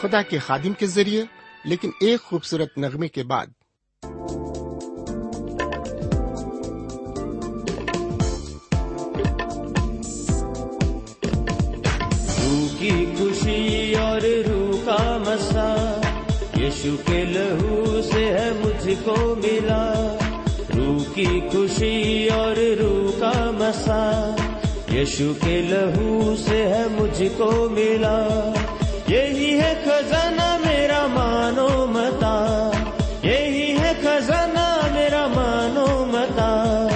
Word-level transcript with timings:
خدا 0.00 0.22
کے 0.22 0.38
خادم 0.38 0.72
کے 0.72 0.86
ذریعے، 0.86 1.24
لیکن 1.64 1.90
ایک 2.00 2.20
خوبصورت 2.20 2.78
نغمے 2.78 3.08
کے 3.08 3.22
بعد۔ 3.22 3.46
روح 12.44 12.78
کی 12.78 13.06
خوشی 13.18 13.94
اور 13.94 14.20
روح 14.20 14.84
کا 14.84 15.18
مسا، 15.26 16.00
یشو 16.56 16.96
کے 17.06 17.24
لہو 17.24 18.02
سے 18.12 18.24
ہے 18.24 18.50
مجھ 18.64 18.90
کو 19.04 19.34
ملا۔ 19.34 20.16
روح 20.76 21.14
کی 21.14 21.40
خوشی 21.52 22.28
اور 22.28 22.56
روح 22.56 23.20
کا 23.20 23.50
مسا، 23.50 24.36
یشو 24.94 25.32
کے 25.44 25.62
لہو 25.62 26.34
سے 26.36 26.68
ہے 26.68 26.82
مجھ 26.90 27.22
کو 27.36 27.68
ملا۔ 27.70 28.52
یہی 29.12 29.60
ہے 29.60 29.74
خزانہ 29.84 30.56
میرا 30.66 31.06
مانو 31.06 31.86
متا۔ 31.86 32.70
یہی 33.22 33.76
ہے 33.80 33.92
خزانہ 34.02 34.88
میرا 34.94 35.26
مانو 35.26 36.04
متا۔ 36.04 36.88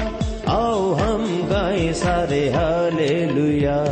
آؤ 0.47 0.95
ہم 0.95 1.41
گائیں 1.51 1.93
سارے 1.93 2.51
حالے 2.51 3.25
لویا 3.35 3.85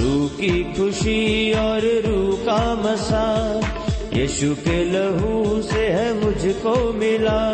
روح 0.00 0.36
کی 0.36 0.64
خوشی 0.76 1.52
اور 1.52 2.06
روح 2.06 2.44
کا 2.44 2.74
مسا۔ 2.78 3.60
یشو 4.16 4.54
کے 4.64 4.84
لہو 4.84 5.62
سے 5.62 5.92
ہے 5.92 6.12
مجھ 6.12 6.46
کو 6.62 6.92
ملا۔ 6.94 7.52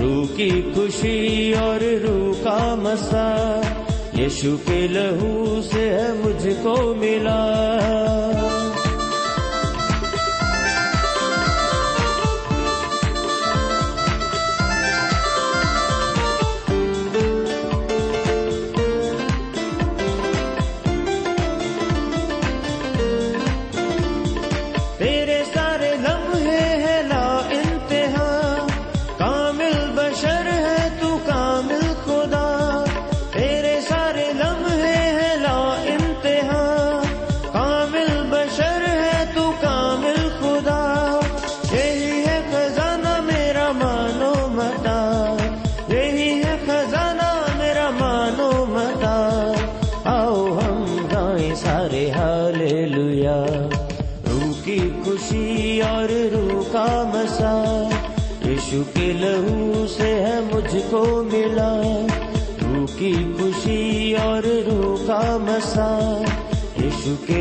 روح 0.00 0.36
کی 0.36 0.62
خوشی 0.74 1.54
اور 1.60 1.80
روح 1.80 2.44
کا 2.44 2.74
مسا۔ 2.78 3.60
یشو 4.18 4.56
کے 4.66 4.86
لہو 4.90 5.60
سے 5.72 5.90
ہے 5.90 6.12
مجھ 6.24 6.48
کو 6.62 6.94
ملا۔ 6.94 7.60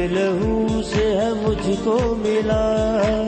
لہو 0.08 0.82
سے 0.82 1.06
ہے 1.18 1.30
مجھ 1.42 1.70
کو 1.84 1.98
ملا 2.18 3.23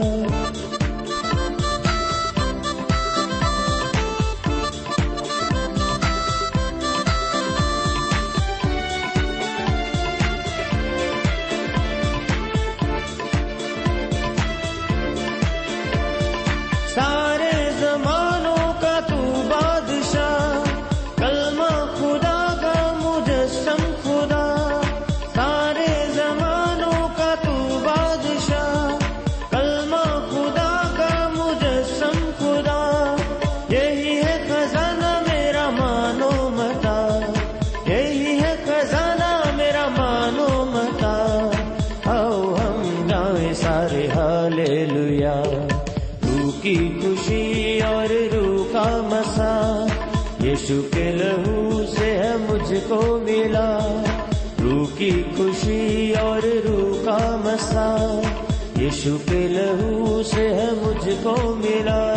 ہے 60.36 60.70
مجھ 60.82 61.08
کو 61.22 61.36
ملا 61.56 62.15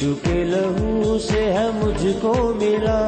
یشو 0.00 0.14
کے 0.22 0.44
لہو 0.44 1.18
سے 1.18 1.42
ہے 1.52 1.68
مجھ 1.74 2.06
کو 2.20 2.32
ملا۔ 2.60 3.00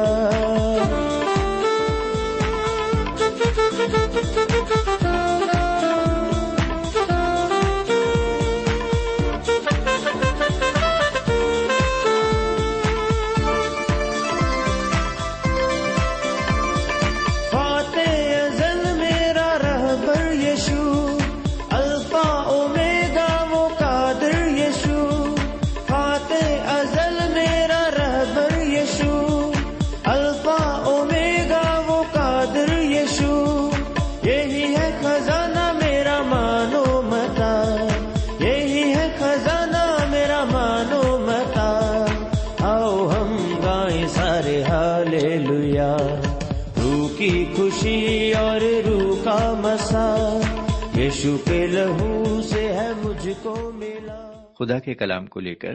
خدا 54.59 54.79
کے 54.79 54.93
کلام 54.93 55.25
کو 55.25 55.39
لے 55.39 55.55
کر 55.55 55.73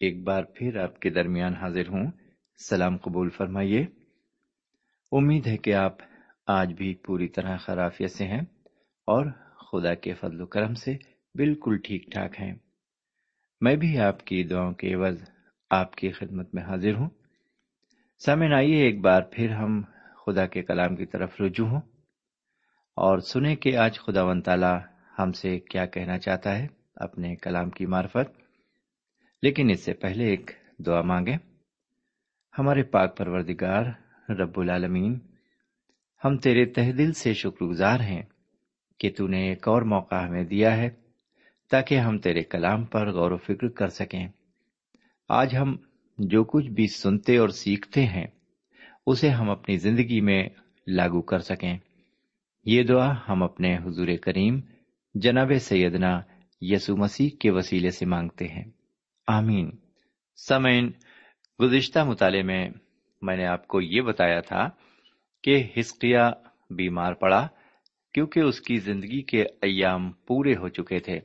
ایک 0.00 0.22
بار 0.22 0.42
پھر 0.54 0.76
آپ 0.76 1.00
کے 1.00 1.10
درمیان 1.10 1.54
حاضر 1.54 1.88
ہوں۔ 1.88 2.10
سلام 2.68 2.96
قبول 2.96 3.30
فرمائیے۔ 3.30 3.86
امید 5.12 5.46
ہے 5.46 5.56
کہ 5.56 5.74
آپ 5.74 5.96
آج 6.46 6.72
بھی 6.72 6.94
پوری 6.94 7.28
طرح 7.28 7.56
خرافیت 7.56 8.10
سے 8.10 8.24
ہیں 8.24 8.40
اور 9.06 9.26
خدا 9.54 9.94
کے 9.94 10.14
فضل 10.14 10.40
و 10.40 10.46
کرم 10.46 10.74
سے 10.74 10.96
بالکل 11.34 11.78
ٹھیک 11.84 12.12
ٹھاک 12.12 12.40
ہیں۔ 12.40 12.54
میں 13.60 13.76
بھی 13.76 13.98
آپ 13.98 14.24
کی 14.24 14.44
دعاؤں 14.44 14.72
کے 14.72 14.94
عوض 14.94 15.24
آپ 15.70 15.94
کی 15.94 16.10
خدمت 16.10 16.54
میں 16.54 16.62
حاضر 16.62 16.94
ہوں۔ 16.94 17.08
سامن 18.24 18.52
آئیے 18.52 18.76
ایک 18.76 19.00
بار 19.00 19.22
پھر 19.22 19.50
ہم 19.50 19.82
خدا 20.26 20.46
کے 20.46 20.62
کلام 20.62 20.96
کی 20.96 21.06
طرف 21.06 21.40
رجوع 21.40 21.68
ہوں 21.68 21.80
اور 22.96 23.18
سنیں 23.18 23.56
کہ 23.56 23.76
آج 23.76 23.98
خدا 23.98 24.24
و 24.24 24.40
تعالی 24.40 24.76
ہم 25.18 25.32
سے 25.32 25.58
کیا 25.58 25.86
کہنا 25.86 26.18
چاہتا 26.18 26.58
ہے۔ 26.58 26.85
اپنے 26.96 27.36
کلام 27.36 27.70
کی 27.70 27.86
معرفت۔ 27.86 28.46
لیکن 29.42 29.70
اس 29.70 29.84
سے 29.84 29.94
پہلے 29.94 30.24
ایک 30.24 30.50
دعا 30.78 31.02
مانگے 31.02 31.34
ہمارے 32.58 32.82
پاک 32.82 33.16
پروردگار 33.16 33.84
رب 34.30 34.60
العالمین، 34.60 35.18
ہم 36.24 36.36
تیرے 36.36 36.64
تہ 36.64 36.92
دل 36.92 37.12
سے 37.12 37.32
شکر 37.32 37.64
گزار 37.64 38.00
ہیں 38.00 38.22
کہ 38.98 39.10
تو 39.16 39.26
نے 39.26 39.48
ایک 39.48 39.68
اور 39.68 39.82
موقع 39.82 40.14
ہمیں 40.14 40.44
دیا 40.44 40.76
ہے 40.76 40.90
تاکہ 41.70 41.98
ہم 41.98 42.18
تیرے 42.18 42.42
کلام 42.42 42.84
پر 42.84 43.12
غور 43.12 43.30
و 43.30 43.36
فکر 43.36 43.68
کر 43.68 43.88
سکیں۔ 43.88 44.28
آج 45.28 45.56
ہم 45.56 45.76
جو 46.18 46.44
کچھ 46.44 46.68
بھی 46.68 46.86
سنتے 46.86 47.36
اور 47.36 47.48
سیکھتے 47.48 48.06
ہیں، 48.06 48.26
اسے 49.06 49.28
ہم 49.28 49.50
اپنی 49.50 49.76
زندگی 49.76 50.20
میں 50.20 50.48
لاگو 50.86 51.22
کر 51.22 51.38
سکیں۔ 51.38 51.78
یہ 52.64 52.82
دعا 52.82 53.14
ہم 53.28 53.42
اپنے 53.42 53.76
حضور 53.76 54.08
کریم 54.22 54.60
جناب 55.14 55.52
سیدنا 55.60 56.20
یسو 56.60 56.96
مسیح 56.96 57.30
کے 57.40 57.50
وسیلے 57.50 57.90
سے 57.90 58.06
مانگتے 58.06 58.44
ہیں۔ 58.44 58.64
آمین۔ 59.26 59.70
سمین 60.48 60.90
گزشتہ 61.62 61.98
مطالعے 61.98 62.42
میں 62.42 62.68
میں 63.22 63.36
نے 63.36 63.46
آپ 63.46 63.68
کو 63.68 63.80
یہ 63.80 64.00
بتایا 64.00 64.40
تھا 64.40 64.68
کہ 65.44 65.68
ہسکیا 65.78 66.30
بیمار 66.70 67.12
پڑا 67.12 67.46
کیونکہ 68.14 68.40
اس 68.40 68.60
کی 68.60 68.76
زندگی 68.76 69.22
کے 69.22 69.42
ایام 69.42 70.12
پورے 70.12 70.52
ہو 70.56 70.68
چکے 70.68 70.98
تھے، 70.98 71.20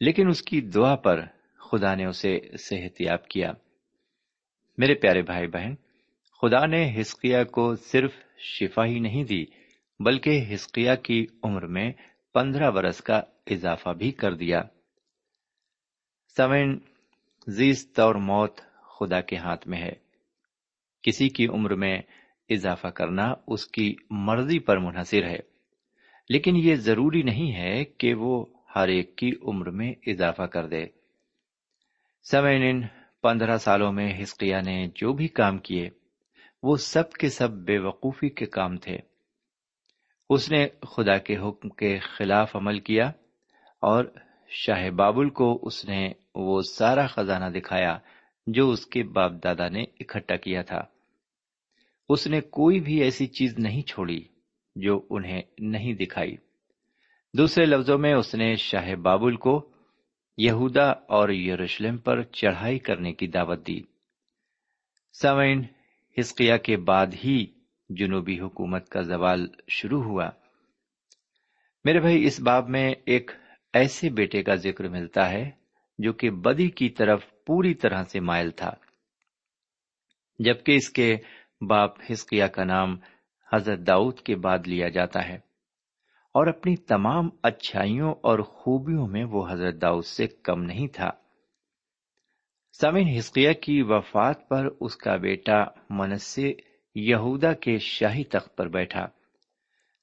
لیکن 0.00 0.28
اس 0.28 0.42
کی 0.42 0.60
دعا 0.60 0.96
پر 0.96 1.20
خدا 1.70 1.94
نے 1.94 2.04
اسے 2.04 2.38
صحت 2.58 3.00
یاب 3.00 3.28
کیا۔ 3.28 3.52
میرے 4.78 4.94
پیارے 4.94 5.22
بھائی 5.22 5.46
بہن، 5.46 5.74
خدا 6.42 6.66
نے 6.66 7.00
ہسکیا 7.00 7.44
کو 7.44 7.74
صرف 7.74 8.12
شفا 8.38 8.84
ہی 8.84 8.98
نہیں 8.98 9.24
دی، 9.24 9.44
بلکہ 10.00 10.44
ہسکیا 10.54 10.94
کی 10.94 11.26
عمر 11.42 11.66
میں 11.66 11.92
پندرہ 12.32 12.70
برس 12.70 13.00
کا 13.00 13.22
اضافہ 13.46 13.88
بھی 13.90 14.12
کر 14.12 14.34
دیا۔ 14.34 14.62
سمن 16.36 16.78
زیست 17.46 18.00
اور 18.00 18.14
موت 18.14 18.60
خدا 19.00 19.20
کے 19.20 19.36
ہاتھ 19.36 19.68
میں 19.68 19.78
ہے۔ 19.78 19.92
کسی 21.02 21.28
کی 21.28 21.46
عمر 21.46 21.74
میں 21.74 22.02
اضافہ 22.48 22.88
کرنا 22.88 23.34
اس 23.46 23.66
کی 23.66 23.94
مرضی 24.10 24.58
پر 24.58 24.78
منحصر 24.78 25.24
ہے۔ 25.24 25.38
لیکن 26.28 26.56
یہ 26.56 26.74
ضروری 26.74 27.22
نہیں 27.22 27.54
ہے 27.54 27.84
کہ 27.84 28.14
وہ 28.14 28.46
ہر 28.76 28.88
ایک 28.88 29.16
کی 29.16 29.32
عمر 29.42 29.70
میں 29.70 29.92
اضافہ 30.06 30.42
کر 30.42 30.66
دے۔ 30.66 30.86
سمین 32.30 32.62
ان 32.62 32.82
پندرہ 33.22 33.56
سالوں 33.56 33.92
میں 33.92 34.22
ہسکیا 34.22 34.60
نے 34.60 34.88
جو 34.94 35.12
بھی 35.12 35.28
کام 35.28 35.58
کیے، 35.58 35.90
وہ 36.62 36.76
سب 36.76 37.12
کے 37.12 37.28
سب 37.28 37.50
بے 37.50 37.78
وقوفی 37.78 38.28
کے 38.28 38.46
کام 38.46 38.76
تھے۔ 38.76 38.98
اس 40.30 40.50
نے 40.50 40.68
خدا 40.82 41.18
کے 41.18 41.36
حکم 41.36 41.68
کے 41.68 41.98
خلاف 41.98 42.56
عمل 42.56 42.80
کیا 42.80 43.12
اور 43.80 44.04
شاہ 44.48 44.90
بابل 44.90 45.30
کو 45.30 45.58
اس 45.62 45.84
نے 45.84 46.12
وہ 46.34 46.62
سارا 46.62 47.06
خزانہ 47.06 47.58
دکھایا 47.58 47.98
جو 48.46 48.70
اس 48.70 48.86
کے 48.86 49.02
باپ 49.02 49.32
دادا 49.44 49.68
نے 49.68 49.82
اکٹھا 49.82 50.36
کیا 50.36 50.62
تھا۔ 50.62 50.82
اس 52.08 52.26
نے 52.26 52.40
کوئی 52.40 52.80
بھی 52.80 53.02
ایسی 53.02 53.26
چیز 53.26 53.58
نہیں 53.58 53.82
چھوڑی 53.82 54.20
جو 54.76 55.06
انہیں 55.10 55.42
نہیں 55.58 55.92
دکھائی۔ 55.92 56.36
دوسرے 57.38 57.64
لفظوں 57.64 57.98
میں 57.98 58.14
اس 58.14 58.34
نے 58.34 58.56
شاہ 58.56 58.94
بابل 58.94 59.36
کو 59.36 59.72
یہودا 60.36 60.90
اور 60.90 61.28
یروشلم 61.28 61.98
پر 61.98 62.22
چڑھائی 62.22 62.78
کرنے 62.78 63.12
کی 63.12 63.26
دعوت 63.26 63.66
دی۔ 63.66 63.80
سوئن 65.12 65.62
ہسکیا 66.20 66.56
کے 66.56 66.76
بعد 66.76 67.06
ہی 67.24 67.46
جنوبی 67.88 68.40
حکومت 68.40 68.88
کا 68.88 69.00
زوال 69.00 69.46
شروع 69.68 70.02
ہوا۔ 70.02 70.30
میرے 71.84 72.00
بھائی، 72.00 72.24
اس 72.24 72.40
باب 72.40 72.68
میں 72.68 72.94
ایک 73.06 73.30
ایسے 73.72 74.10
بیٹے 74.10 74.42
کا 74.42 74.54
ذکر 74.54 74.88
ملتا 74.88 75.30
ہے 75.30 75.50
جو 75.98 76.12
کہ 76.12 76.30
بدی 76.30 76.68
کی 76.68 76.88
طرف 76.88 77.24
پوری 77.46 77.74
طرح 77.74 78.02
سے 78.02 78.20
مائل 78.20 78.50
تھا۔ 78.50 78.74
جبکہ 80.38 80.72
اس 80.72 80.90
کے 80.90 81.16
باپ 81.68 81.90
ہسکیا 82.12 82.46
کا 82.46 82.64
نام 82.64 82.96
حضرت 83.52 83.78
داؤد 83.78 84.18
کے 84.18 84.36
بعد 84.36 84.58
لیا 84.66 84.88
جاتا 84.88 85.28
ہے 85.28 85.34
اور 86.34 86.46
اپنی 86.46 86.76
تمام 86.76 87.28
اچھائیوں 87.42 88.14
اور 88.22 88.38
خوبیوں 88.38 89.06
میں 89.06 89.24
وہ 89.24 89.48
حضرت 89.50 89.82
داؤد 89.82 90.04
سے 90.04 90.26
کم 90.26 90.62
نہیں 90.62 90.88
تھا۔ 90.88 91.10
سمن 92.80 93.18
ہسکیا 93.18 93.52
کی 93.52 93.82
وفات 93.82 94.48
پر 94.48 94.68
اس 94.80 94.96
کا 94.96 95.16
بیٹا 95.16 95.64
منسے 95.90 96.52
یہودا 97.00 97.52
کے 97.52 97.78
شاہی 97.78 98.24
تخت 98.24 98.56
پر 98.56 98.68
بیٹھا۔ 98.68 99.08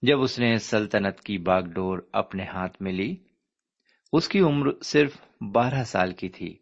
جب 0.01 0.21
اس 0.21 0.39
نے 0.39 0.57
سلطنت 0.57 1.21
کی 1.21 1.37
باغ 1.37 1.61
ڈور 1.61 1.99
اپنے 2.11 2.43
ہاتھ 2.43 2.81
میں 2.81 2.91
لی، 2.91 3.15
اس 4.13 4.29
کی 4.29 4.39
عمر 4.39 4.69
صرف 4.83 5.17
بارہ 5.41 5.83
سال 5.83 6.13
کی 6.13 6.29
تھی، 6.29 6.57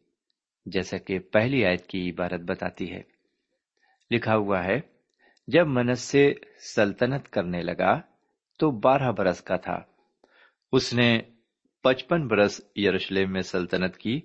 جیسا 0.66 0.98
کہ 0.98 1.20
پہلی 1.20 1.66
آیت 1.66 1.88
کی 1.88 2.10
عبارت 2.10 2.42
بتاتی 2.42 2.92
ہے۔ 2.92 3.02
لکھا 4.12 4.36
ہوا 4.36 4.64
ہے، 4.64 4.80
جب 5.48 5.68
منسے 5.68 6.34
سلطنت 6.76 7.30
کرنے 7.30 7.62
لگا 7.62 8.02
تو 8.60 8.72
بارہ 8.72 9.12
برس 9.12 9.42
کا 9.42 9.56
تھا۔ 9.56 9.80
اس 10.72 10.94
نے 10.94 11.20
پچپن 11.84 12.28
برس 12.28 12.62
یروشلم 12.76 13.32
میں 13.32 13.42
سلطنت 13.42 13.98
کی، 13.98 14.22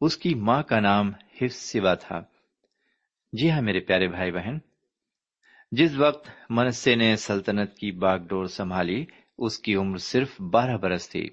اس 0.00 0.16
کی 0.16 0.34
ماں 0.34 0.62
کا 0.62 0.80
نام 0.80 1.12
حفظ 1.40 1.56
سوا 1.56 1.94
تھا۔ 1.94 2.20
جی 3.32 3.50
ہاں 3.50 3.62
میرے 3.62 3.80
پیارے 3.80 4.08
بھائی 4.08 4.32
بہن 4.32 4.58
جس 5.76 5.96
وقت 5.98 6.28
منسے 6.50 6.94
نے 6.94 7.16
سلطنت 7.16 7.76
کی 7.76 7.92
باغ 7.92 8.16
ڈور 8.16 8.46
سنبھالی، 8.46 9.04
اس 9.38 9.58
کی 9.58 9.74
عمر 9.74 9.96
صرف 9.96 10.40
بارہ 10.40 10.76
برس 10.76 11.08
تھی۔ 11.08 11.30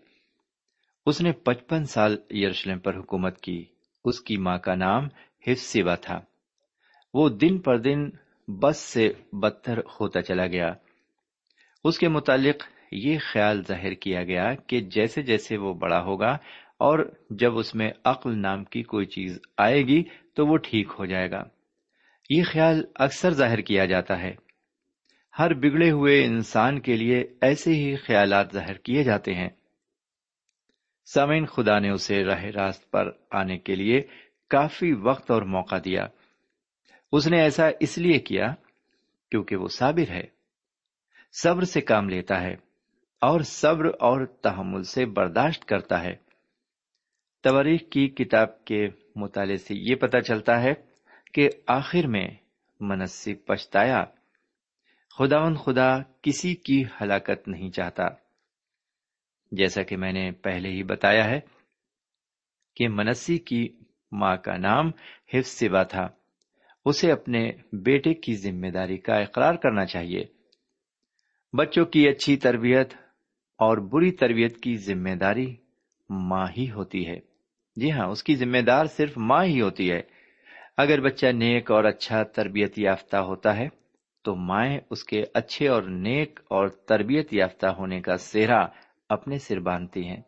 اس 1.05 1.21
نے 1.21 1.31
پچپن 1.31 1.85
سال 1.85 2.17
یروشلم 2.31 2.79
پر 2.79 2.97
حکومت 2.97 3.41
کی۔ 3.41 3.65
اس 4.05 4.21
کی 4.21 4.37
ماں 4.37 4.57
کا 4.57 4.75
نام 4.75 5.03
حفظ 5.47 5.61
سوا 5.61 5.95
تھا۔ 5.95 6.21
وہ 7.13 7.29
دن 7.29 7.57
پر 7.57 7.77
دن 7.77 8.09
بس 8.47 8.77
سے 8.77 9.13
بدتر 9.33 9.77
ہوتا 9.77 10.21
چلا 10.21 10.47
گیا۔ 10.47 10.73
اس 11.83 11.99
کے 11.99 12.07
متعلق 12.07 12.63
یہ 12.91 13.17
خیال 13.33 13.63
ظاہر 13.67 13.93
کیا 13.93 14.23
گیا 14.23 14.53
کہ 14.53 14.81
جیسے 14.81 15.21
جیسے 15.21 15.57
وہ 15.57 15.73
بڑا 15.73 16.01
ہوگا 16.01 16.31
اور 16.77 17.13
جب 17.29 17.57
اس 17.57 17.75
میں 17.75 17.91
عقل 18.03 18.41
نام 18.41 18.63
کی 18.63 18.83
کوئی 18.83 19.05
چیز 19.05 19.39
آئے 19.57 19.81
گی 19.81 20.03
تو 20.33 20.47
وہ 20.47 20.57
ٹھیک 20.57 20.87
ہو 20.99 21.05
جائے 21.05 21.31
گا۔ 21.31 21.43
یہ 22.33 22.43
خیال 22.43 22.83
اکثر 22.95 23.29
ظاہر 23.29 23.61
کیا 23.61 23.85
جاتا 23.85 24.21
ہے۔ 24.21 24.35
ہر 25.39 25.53
بگڑے 25.53 25.91
ہوئے 25.91 26.25
انسان 26.25 26.79
کے 26.79 26.95
لیے 26.95 27.23
ایسے 27.41 27.71
ہی 27.73 27.95
خیالات 27.95 28.53
ظاہر 28.53 28.73
کیے 28.73 29.03
جاتے 29.03 29.33
ہیں۔ 29.33 29.49
سمین 31.13 31.45
خدا 31.45 31.79
نے 31.79 31.89
اسے 31.89 32.23
راہ 32.23 32.43
راست 32.43 32.91
پر 32.91 33.11
آنے 33.31 33.57
کے 33.57 33.75
لیے 33.75 34.01
کافی 34.49 34.93
وقت 34.93 35.31
اور 35.31 35.41
موقع 35.41 35.75
دیا۔ 35.85 36.07
اس 37.11 37.27
نے 37.27 37.41
ایسا 37.41 37.69
اس 37.79 37.97
لیے 37.97 38.19
کیا 38.19 38.53
کیونکہ 39.31 39.55
وہ 39.55 39.67
صابر 39.67 40.11
ہے۔ 40.11 40.23
صبر 41.41 41.63
سے 41.63 41.81
کام 41.81 42.09
لیتا 42.09 42.41
ہے 42.41 42.53
اور 43.21 43.39
صبر 43.39 43.85
اور 43.85 44.25
تحمل 44.25 44.83
سے 44.83 45.05
برداشت 45.05 45.65
کرتا 45.65 46.03
ہے۔ 46.03 46.15
تواریخ 47.43 47.81
کی 47.91 48.07
کتاب 48.07 48.65
کے 48.65 48.87
مطالعے 49.15 49.57
سے 49.57 49.75
یہ 49.77 49.95
پتا 49.95 50.21
چلتا 50.21 50.63
ہے 50.63 50.90
کہ 51.33 51.49
آخر 51.67 52.07
میں 52.07 52.27
منصب 52.79 53.47
پچھتایا۔ 53.47 54.05
خداون 55.17 55.55
خدا 55.55 55.97
کسی 56.21 56.55
کی 56.55 56.83
ہلاکت 57.01 57.47
نہیں 57.47 57.71
چاہتا۔ 57.71 58.03
جیسا 59.51 59.83
کہ 59.83 59.97
میں 59.97 60.13
نے 60.13 60.31
پہلے 60.31 60.69
ہی 60.69 60.83
بتایا 60.83 61.25
ہے 61.25 61.39
کہ 62.75 62.89
منسی 62.89 63.37
کی 63.37 63.67
ماں 64.11 64.37
کا 64.37 64.57
نام 64.57 64.91
حفظ 65.33 65.47
سوا 65.47 65.83
تھا۔ 65.83 66.07
اسے 66.85 67.11
اپنے 67.11 67.51
بیٹے 67.73 68.13
کی 68.13 68.35
ذمہ 68.35 68.67
داری 68.67 68.97
کا 68.97 69.15
اقرار 69.15 69.53
کرنا 69.53 69.85
چاہیے۔ 69.85 70.25
بچوں 71.53 71.85
کی 71.85 72.07
اچھی 72.07 72.37
تربیت 72.37 72.93
اور 73.57 73.77
بری 73.77 74.11
تربیت 74.11 74.57
کی 74.57 74.77
ذمہ 74.77 75.15
داری 75.15 75.55
ماں 76.09 76.47
ہی 76.57 76.71
ہوتی 76.71 77.07
ہے۔ 77.07 77.19
جی 77.75 77.91
ہاں 77.91 78.07
اس 78.07 78.23
کی 78.23 78.35
ذمہ 78.35 78.57
دار 78.57 78.85
صرف 78.85 79.17
ماں 79.17 79.45
ہی 79.45 79.61
ہوتی 79.61 79.91
ہے۔ 79.91 80.20
اگر 80.81 81.01
بچہ 81.01 81.25
نیک 81.25 81.71
اور 81.71 81.83
اچھا 81.83 82.23
تربیت 82.23 82.79
یافتہ 82.79 83.17
ہوتا 83.17 83.57
ہے، 83.57 83.67
تو 84.23 84.35
مائیں 84.35 84.79
اس 84.89 85.03
کے 85.03 85.23
اچھے 85.33 85.67
اور 85.67 85.83
نیک 85.83 86.39
اور 86.49 86.67
تربیت 86.67 87.33
یافتہ 87.33 87.67
ہونے 87.67 88.01
کا 88.01 88.17
سہرا 88.17 88.65
اپنے 89.09 89.37
سر 89.37 89.59
باندھتی 89.59 90.07
ہیں۔ 90.07 90.21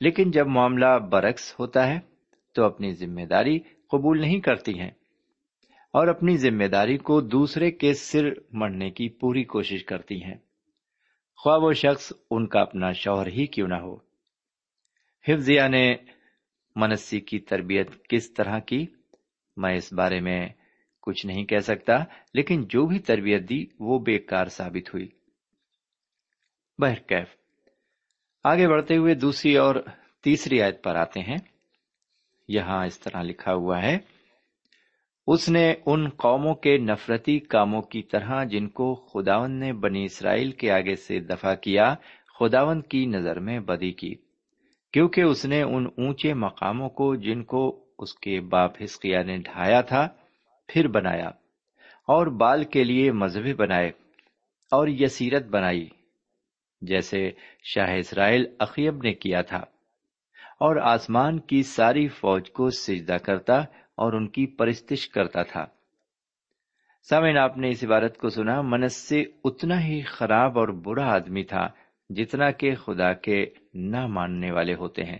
لیکن 0.00 0.30
جب 0.30 0.46
معاملہ 0.46 0.98
برعکس 0.98 1.60
ہوتا 1.60 1.86
ہے، 1.86 1.98
تو 2.54 2.64
اپنی 2.64 2.92
ذمہ 2.92 3.22
داری 3.22 3.58
قبول 3.90 4.20
نہیں 4.20 4.40
کرتی 4.40 4.80
ہیں 4.80 4.90
اور 5.92 6.06
اپنی 6.06 6.36
ذمہ 6.36 6.64
داری 6.64 6.98
کو 6.98 7.20
دوسرے 7.20 7.70
کے 7.70 7.94
سر 7.94 8.28
مڑنے 8.52 8.90
کی 8.90 9.08
پوری 9.08 9.44
کوشش 9.44 9.84
کرتی 9.84 10.24
ہیں۔ 10.24 10.36
خواہ 11.36 11.58
وہ 11.58 11.72
شخص 11.72 12.12
ان 12.30 12.46
کا 12.46 12.60
اپنا 12.60 12.92
شوہر 12.92 13.26
ہی 13.26 13.46
کیوں 13.46 13.68
نہ 13.68 13.74
ہو۔ 13.74 13.94
حفظیہ 15.28 15.62
نے 15.70 15.96
منسی 16.76 17.20
کی 17.20 17.38
تربیت 17.38 18.08
کس 18.08 18.34
طرح 18.34 18.58
کی؟ 18.58 18.86
میں 19.56 19.74
اس 19.74 19.92
بارے 19.92 20.20
میں 20.20 20.48
کچھ 21.02 21.26
نہیں 21.26 21.44
کہہ 21.44 21.58
سکتا، 21.58 21.94
لیکن 22.34 22.64
جو 22.68 22.86
بھی 22.86 22.98
تربیت 22.98 23.48
دی، 23.48 23.64
وہ 23.80 23.98
بیکار 23.98 24.46
ثابت 24.46 24.94
ہوئی۔ 24.94 25.08
بہرکیف 26.78 27.28
آگے 28.44 28.68
بڑھتے 28.68 28.96
ہوئے 28.96 29.14
دوسری 29.14 29.56
اور 29.56 29.74
تیسری 30.22 30.62
آیت 30.62 30.82
پر 30.82 30.94
آتے 30.94 31.20
ہیں۔ 31.20 31.36
یہاں 32.48 32.86
اس 32.86 33.00
طرح 33.00 33.22
لکھا 33.22 33.54
ہوا 33.54 33.82
ہے، 33.82 33.98
اس 35.26 35.48
نے 35.48 35.74
ان 35.86 36.08
قوموں 36.08 36.54
کے 36.54 36.78
نفرتی 36.78 37.38
کاموں 37.38 37.82
کی 37.82 38.02
طرح 38.02 38.44
جن 38.44 38.68
کو 38.68 38.94
خداون 38.94 39.52
نے 39.52 39.72
بنی 39.72 40.04
اسرائیل 40.04 40.50
کے 40.50 40.70
آگے 40.70 40.96
سے 40.96 41.20
دفاع 41.20 41.54
کیا 41.54 41.94
خداون 42.40 42.80
کی 42.80 43.06
نظر 43.06 43.40
میں 43.40 43.60
بدی 43.60 43.92
کی، 43.92 44.14
کیونکہ 44.92 45.20
اس 45.20 45.44
نے 45.44 45.62
ان 45.62 45.86
اونچے 45.96 46.34
مقاموں 46.34 46.88
کو، 46.88 47.14
جن 47.14 47.44
کو 47.44 47.89
اس 48.00 48.14
کے 48.14 48.40
باپ 48.40 48.82
ہسکیا 48.84 49.22
نے 49.22 49.36
ڈھایا 49.36 49.80
تھا، 49.80 50.08
پھر 50.68 50.88
بنایا، 50.88 51.28
اور 52.06 52.26
بال 52.26 52.64
کے 52.64 52.84
لیے 52.84 53.12
مذہبی 53.12 53.54
بنائے 53.54 53.88
اور 54.70 54.88
یسیرت 54.88 55.46
بنائی، 55.46 55.88
جیسے 56.82 57.30
شاہ 57.62 57.94
اسرائیل 57.96 58.46
اقیب 58.58 59.02
نے 59.02 59.12
کیا 59.14 59.42
تھا۔ 59.42 59.64
اور 60.60 60.76
آسمان 60.76 61.38
کی 61.38 61.62
ساری 61.62 62.08
فوج 62.08 62.50
کو 62.50 62.70
سجدہ 62.70 63.16
کرتا 63.24 63.58
اور 63.94 64.12
ان 64.12 64.28
کی 64.28 64.46
پرستش 64.46 65.08
کرتا 65.08 65.42
تھا۔ 65.42 65.66
سامعین، 67.02 67.38
آپ 67.38 67.56
نے 67.56 67.68
اس 67.68 67.84
عبارت 67.84 68.18
کو 68.18 68.28
سنا، 68.28 68.62
منس 68.62 68.96
سے 68.96 69.24
اتنا 69.44 69.84
ہی 69.84 70.02
خراب 70.02 70.58
اور 70.58 70.68
برا 70.68 71.14
آدمی 71.14 71.44
تھا 71.44 71.68
جتنا 72.10 72.50
کہ 72.50 72.74
خدا 72.74 73.12
کے 73.12 73.46
نہ 73.74 74.06
ماننے 74.06 74.50
والے 74.50 74.74
ہوتے 74.74 75.04
ہیں۔ 75.04 75.18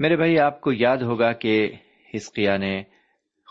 میرے 0.00 0.16
بھائی، 0.16 0.38
آپ 0.38 0.60
کو 0.60 0.72
یاد 0.72 0.96
ہوگا 0.96 1.32
کہ 1.32 1.72
ہسکیا 2.16 2.56
نے 2.56 2.82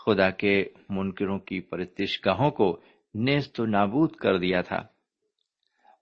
خدا 0.06 0.30
کے 0.30 0.64
منکروں 0.88 1.38
کی 1.38 1.60
پرستش 1.60 2.20
گاہوں 2.26 2.50
کو 2.50 2.80
نیست 3.14 3.60
و 3.60 3.66
نابود 3.66 4.12
کر 4.12 4.38
دیا 4.38 4.60
تھا۔ 4.60 4.82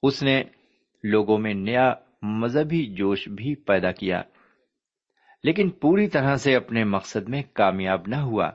اس 0.02 0.22
نے 0.22 0.42
لوگوں 1.04 1.38
میں 1.38 1.54
نیا 1.54 1.94
مذہبی 2.22 2.86
جوش 2.86 3.28
بھی 3.28 3.54
پیدا 3.54 3.92
کیا، 3.92 4.22
لیکن 5.44 5.70
پوری 5.70 6.08
طرح 6.08 6.34
سے 6.34 6.54
اپنے 6.56 6.84
مقصد 6.84 7.28
میں 7.28 7.42
کامیاب 7.52 8.00
نہ 8.06 8.16
ہوا۔ 8.16 8.50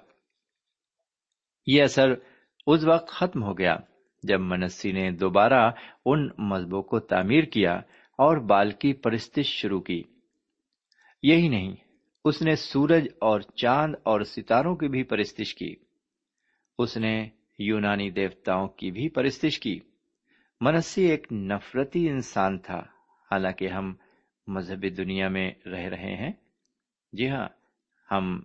یہ 1.68 1.84
اثر 1.84 2.14
اس 2.68 2.86
وقت 2.86 3.08
ختم 3.10 3.44
ہو 3.44 3.58
گیا 3.58 3.78
جب 4.24 4.40
منسی 4.40 4.92
نے 4.92 5.12
دوبارہ 5.12 5.72
ان 6.06 6.30
مذہبوں 6.38 6.84
کو 6.84 7.00
تعمیر 7.00 7.44
کیا 7.44 7.74
اور 8.18 8.38
بال 8.38 8.72
کی 8.72 8.94
پرستش 8.94 9.46
شروع 9.46 9.82
کی۔ 9.82 10.04
یہی 11.24 11.48
نہیں 11.48 11.83
اس 12.26 12.42
نے 12.42 12.56
سورج 12.56 13.08
اور 13.22 13.40
چاند 13.40 13.96
اور 14.04 14.22
ستاروں 14.22 14.76
کی 14.76 14.88
بھی 14.88 15.04
پرستش 15.04 15.56
کی۔ 15.56 15.76
اس 16.78 16.98
نے 16.98 17.30
یونانی 17.60 18.12
دیوتاؤں 18.12 18.68
کی 18.68 18.92
بھی 18.92 19.10
پرستش 19.10 19.60
کی۔ 19.60 19.80
منسی 20.62 21.02
ایک 21.02 21.34
نفرتی 21.34 22.10
انسان 22.10 22.60
تھا۔ 22.60 22.80
حالانکہ 23.32 23.68
ہم 23.68 23.94
مذہبی 24.48 24.90
دنیا 24.90 25.28
میں 25.28 25.52
رہ 25.66 25.86
رہے 25.86 26.16
ہیں۔ 26.16 26.32
جی 27.14 27.30
ہاں 27.30 27.48
ہم 28.12 28.42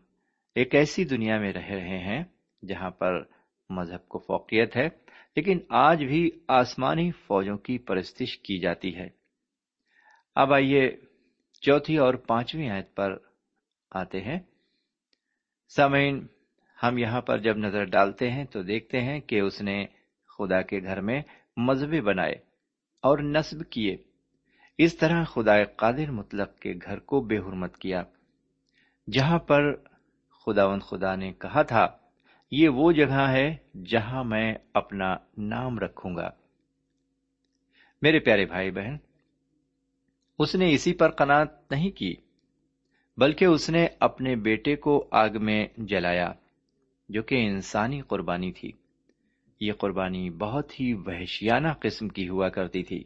ایک 0.54 0.74
ایسی 0.74 1.04
دنیا 1.04 1.38
میں 1.38 1.52
رہ 1.52 1.66
رہے 1.66 1.98
ہیں 1.98 2.24
جہاں 2.68 2.90
پر 2.90 3.22
مذہب 3.70 4.08
کو 4.08 4.18
فوقیت 4.18 4.76
ہے، 4.76 4.88
لیکن 5.36 5.58
آج 5.68 6.04
بھی 6.04 6.30
آسمانی 6.48 7.10
فوجوں 7.10 7.58
کی 7.58 7.78
پرستش 7.78 8.38
کی 8.38 8.58
جاتی 8.58 8.96
ہے۔ 8.96 9.08
اب 10.34 10.52
آئیے 10.52 10.96
چوتھی 11.60 11.96
اور 11.96 12.14
پانچویں 12.14 12.70
آیت 12.70 12.94
پر 12.94 13.27
آتے 13.90 14.20
ہیں۔ 14.20 14.40
سامعین، 15.68 16.26
ہم 16.82 16.98
یہاں 16.98 17.20
پر 17.20 17.38
جب 17.38 17.56
نظر 17.56 17.84
ڈالتے 17.84 18.30
ہیں 18.30 18.44
تو 18.44 18.62
دیکھتے 18.62 19.00
ہیں 19.00 19.20
کہ 19.20 19.40
اس 19.40 19.60
نے 19.60 19.86
خدا 20.38 20.62
کے 20.62 20.80
گھر 20.82 21.00
میں 21.00 21.22
مذہبی 21.56 22.00
بنائے 22.00 22.32
اور 23.02 23.18
نصب 23.18 23.70
کیے۔ 23.70 23.96
اس 24.78 24.96
طرح 24.96 25.24
خدا 25.24 25.64
قادر 25.64 26.10
مطلق 26.10 26.58
کے 26.58 26.74
گھر 26.84 26.98
کو 26.98 27.20
بے 27.20 27.38
حرمت 27.38 27.76
کیا۔ 27.76 28.02
جہاں 29.12 29.38
پر 29.38 29.76
خداون 30.46 30.80
خدا 30.80 31.16
نے 31.16 31.32
کہا 31.32 31.62
تھا، 31.62 31.86
یہ 32.50 32.68
وہ 32.68 32.92
جگہ 32.92 33.28
ہے 33.30 33.56
جہاں 33.84 34.24
میں 34.24 34.54
اپنا 34.74 35.16
نام 35.38 35.78
رکھوں 35.78 36.16
گا۔ 36.16 36.30
میرے 38.02 38.18
پیارے 38.18 38.46
بھائی 38.46 38.70
بہن، 38.70 38.96
اس 40.38 40.54
نے 40.54 40.72
اسی 40.72 40.94
پر 40.94 41.10
قناعت 41.10 41.72
نہیں 41.72 41.90
کی۔ 41.90 42.14
بلکہ 43.18 43.44
اس 43.44 43.70
نے 43.70 43.86
اپنے 44.00 44.36
بیٹے 44.36 44.76
کو 44.76 45.08
آگ 45.10 45.28
میں 45.40 45.66
جلایا، 45.78 46.32
جو 47.08 47.22
کہ 47.22 47.34
انسانی 47.34 48.00
قربانی 48.00 48.52
تھی۔ 48.52 48.72
یہ 49.60 49.72
قربانی 49.72 50.30
بہت 50.30 50.80
ہی 50.80 50.92
وحشیانہ 50.94 51.68
قسم 51.80 52.08
کی 52.08 52.28
ہوا 52.28 52.48
کرتی 52.48 52.82
تھی۔ 52.82 53.04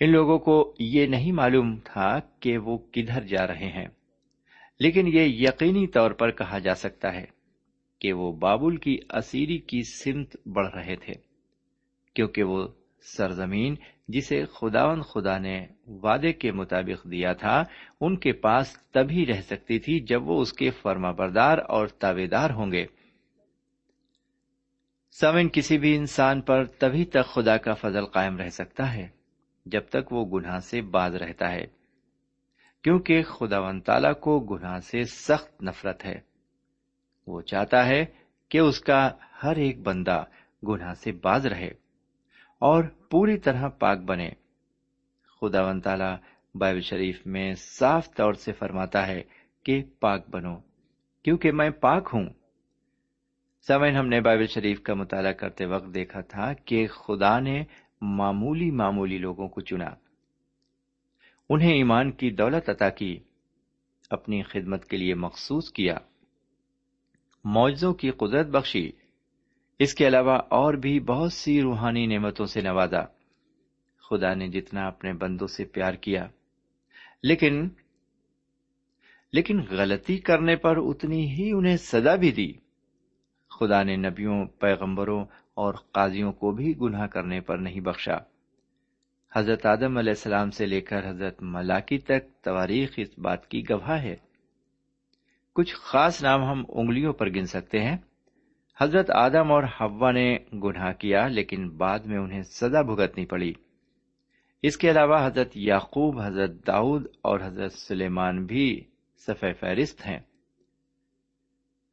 ان 0.00 0.12
لوگوں 0.12 0.38
کو 0.38 0.74
یہ 0.78 1.06
نہیں 1.06 1.32
معلوم 1.32 1.76
تھا 1.84 2.18
کہ 2.40 2.58
وہ 2.58 2.78
کدھر 2.78 3.22
جا 3.22 3.46
رہے 3.46 3.70
ہیں، 3.70 3.88
لیکن 4.80 5.06
یہ 5.06 5.20
یقینی 5.20 5.86
طور 5.86 6.10
پر 6.10 6.30
کہا 6.30 6.58
جا 6.58 6.74
سکتا 6.74 7.14
ہے 7.14 7.26
کہ 7.98 8.12
وہ 8.12 8.32
بابل 8.32 8.76
کی 8.76 8.98
اسیری 9.10 9.58
کی 9.58 9.82
سمت 9.82 10.36
بڑھ 10.46 10.74
رہے 10.74 10.96
تھے، 10.96 11.14
کیونکہ 12.14 12.42
وہ 12.42 12.68
سرزمین 13.02 13.74
جسے 14.12 14.44
خداون 14.44 15.02
خدا 15.02 15.38
نے 15.38 15.66
وعدے 15.86 16.32
کے 16.32 16.52
مطابق 16.52 17.10
دیا 17.10 17.32
تھا، 17.32 17.64
ان 18.00 18.16
کے 18.16 18.32
پاس 18.32 18.78
تبھی 18.90 19.26
رہ 19.26 19.40
سکتی 19.40 19.78
تھی 19.78 20.00
جب 20.00 20.28
وہ 20.28 20.40
اس 20.40 20.52
کے 20.52 20.70
فرما 20.70 21.10
بردار 21.10 21.58
اور 21.68 21.86
تابے 21.86 22.26
دار 22.26 22.50
ہوں 22.50 22.72
گے۔ 22.72 22.86
سمن 25.20 25.48
کسی 25.48 25.78
بھی 25.78 25.96
انسان 25.96 26.40
پر 26.40 26.64
تبھی 26.64 27.04
تک 27.04 27.26
خدا 27.26 27.56
کا 27.56 27.74
فضل 27.74 28.06
قائم 28.06 28.36
رہ 28.36 28.48
سکتا 28.48 28.94
ہے 28.94 29.08
جب 29.66 29.82
تک 29.88 30.12
وہ 30.12 30.24
گناہ 30.26 30.58
سے 30.58 30.82
باز 30.82 31.14
رہتا 31.14 31.52
ہے، 31.52 31.66
کیونکہ 32.82 33.22
خدا 33.22 33.58
و 33.60 33.80
تعالی 33.80 34.08
کو 34.20 34.40
گناہ 34.40 34.78
سے 34.78 35.04
سخت 35.04 35.62
نفرت 35.62 36.04
ہے۔ 36.04 36.20
وہ 37.26 37.40
چاہتا 37.40 37.86
ہے 37.86 38.04
کہ 38.48 38.58
اس 38.58 38.80
کا 38.80 39.10
ہر 39.42 39.56
ایک 39.56 39.82
بندہ 39.82 40.24
گناہ 40.68 40.94
سے 40.94 41.12
باز 41.12 41.46
رہے۔ 41.46 41.89
اور 42.60 42.84
پوری 43.10 43.38
طرح 43.38 43.68
پاک 43.68 43.98
بنے۔ 43.98 44.30
خدا 45.40 45.66
و 45.66 45.80
تعالی 45.80 46.14
بائبل 46.58 46.80
شریف 46.80 47.26
میں 47.26 47.54
صاف 47.54 48.14
طور 48.14 48.32
سے 48.32 48.52
فرماتا 48.52 49.06
ہے 49.06 49.22
کہ 49.64 49.82
پاک 50.00 50.30
بنو، 50.30 50.56
کیونکہ 51.22 51.52
میں 51.52 51.70
پاک 51.70 52.10
ہوں۔ 52.12 52.26
سمین 53.66 53.96
ہم 53.96 54.06
نے 54.06 54.20
بائبل 54.20 54.46
شریف 54.46 54.80
کا 54.80 54.94
مطالعہ 54.94 55.32
کرتے 55.32 55.66
وقت 55.66 55.94
دیکھا 55.94 56.20
تھا 56.20 56.52
کہ 56.52 56.86
خدا 56.86 57.40
نے 57.40 57.64
معمولی 58.00 58.70
معمولی 58.70 59.18
لوگوں 59.18 59.48
کو 59.48 59.60
چنا۔ 59.60 59.90
انہیں 61.48 61.72
ایمان 61.72 62.12
کی 62.12 62.30
دولت 62.30 62.70
عطا 62.70 62.90
کی، 62.90 63.18
اپنی 64.10 64.42
خدمت 64.42 64.84
کے 64.84 64.96
لیے 64.96 65.14
مخصوص 65.14 65.72
کیا۔ 65.72 65.98
معجزوں 67.44 67.94
کی 67.94 68.10
قدرت 68.10 68.46
بخشی۔ 68.46 68.92
اس 69.80 69.94
کے 69.94 70.06
علاوہ 70.06 70.38
اور 70.48 70.74
بھی 70.74 71.00
بہت 71.00 71.32
سی 71.32 71.62
روحانی 71.62 72.06
نعمتوں 72.06 72.46
سے 72.46 72.60
نوازا۔ 72.60 73.02
خدا 74.10 74.34
نے 74.34 74.48
جتنا 74.48 74.86
اپنے 74.86 75.12
بندوں 75.12 75.46
سے 75.46 75.64
پیار 75.64 75.94
کیا، 75.94 76.26
لیکن 77.22 77.68
لیکن 79.32 79.60
غلطی 79.70 80.18
کرنے 80.18 80.56
پر 80.56 80.76
اتنی 80.76 81.28
ہی 81.28 81.50
انہیں 81.52 81.76
سزا 81.76 82.14
بھی 82.14 82.32
دی۔ 82.32 82.52
خدا 83.50 83.82
نے 83.82 83.96
نبیوں، 83.96 84.44
پیغمبروں 84.46 85.24
اور 85.54 85.74
قاضیوں 85.74 86.32
کو 86.32 86.50
بھی 86.50 86.74
گناہ 86.80 87.06
کرنے 87.06 87.40
پر 87.40 87.58
نہیں 87.58 87.80
بخشا۔ 87.80 88.16
حضرت 89.36 89.66
آدم 89.66 89.96
علیہ 89.96 90.10
السلام 90.10 90.50
سے 90.50 90.66
لے 90.66 90.80
کر 90.80 91.10
حضرت 91.10 91.42
ملاکی 91.42 91.98
تک 91.98 92.44
تواریخ 92.44 92.92
اس 92.96 93.18
بات 93.18 93.48
کی 93.48 93.62
گواہ 93.70 94.02
ہے۔ 94.02 94.16
کچھ 95.52 95.74
خاص 95.74 96.22
نام 96.22 96.44
ہم 96.44 96.64
انگلیوں 96.68 97.12
پر 97.12 97.30
گن 97.30 97.46
سکتے 97.46 97.80
ہیں۔ 97.80 97.96
حضرت 98.82 99.10
آدم 99.10 99.52
اور 99.52 99.62
ہوا 99.62 100.12
نے 100.12 100.38
گناہ 100.52 100.92
کیا، 100.92 101.28
لیکن 101.28 101.68
بعد 101.68 101.98
میں 101.98 102.18
انہیں 102.18 102.42
سزا 102.42 102.82
بھگتنی 102.82 103.26
پڑی۔ 103.26 103.52
اس 104.62 104.76
کے 104.76 104.90
علاوہ 104.90 105.26
حضرت 105.26 105.56
یعقوب، 105.56 106.20
حضرت 106.20 106.66
داؤد 106.66 107.06
اور 107.22 107.40
حضرت 107.44 107.72
سلیمان 107.72 108.46
بھی 108.46 108.80
صفح 109.16 109.46
فہرست 109.60 110.06
ہیں۔ 110.06 110.18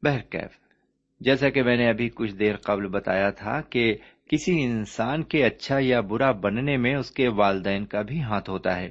بہرکیف، 0.02 0.58
جیسا 1.20 1.48
کہ 1.48 1.62
میں 1.62 1.76
نے 1.76 1.88
ابھی 1.88 2.08
کچھ 2.08 2.34
دیر 2.34 2.56
قبل 2.56 2.86
بتایا 2.86 3.30
تھا 3.30 3.60
کہ 3.60 3.96
کسی 4.30 4.64
انسان 4.64 5.22
کے 5.22 5.44
اچھا 5.44 5.76
یا 5.80 6.00
برا 6.00 6.32
بننے 6.32 6.76
میں 6.76 6.94
اس 6.94 7.10
کے 7.10 7.28
والدین 7.28 7.86
کا 7.86 8.02
بھی 8.02 8.22
ہاتھ 8.22 8.50
ہوتا 8.50 8.76
ہے۔ 8.76 8.88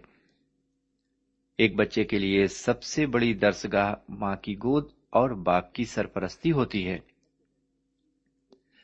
ایک 1.57 1.75
بچے 1.75 2.03
کے 2.03 2.19
لیے 2.19 2.47
سب 2.47 2.83
سے 2.83 3.05
بڑی 3.05 3.33
درسگاہ 3.33 3.93
ماں 4.09 4.35
کی 4.35 4.55
گود 4.55 4.85
اور 5.09 5.29
باپ 5.29 5.73
کی 5.73 5.83
سرپرستی 5.83 6.51
ہوتی 6.51 6.87
ہے۔ 6.87 6.97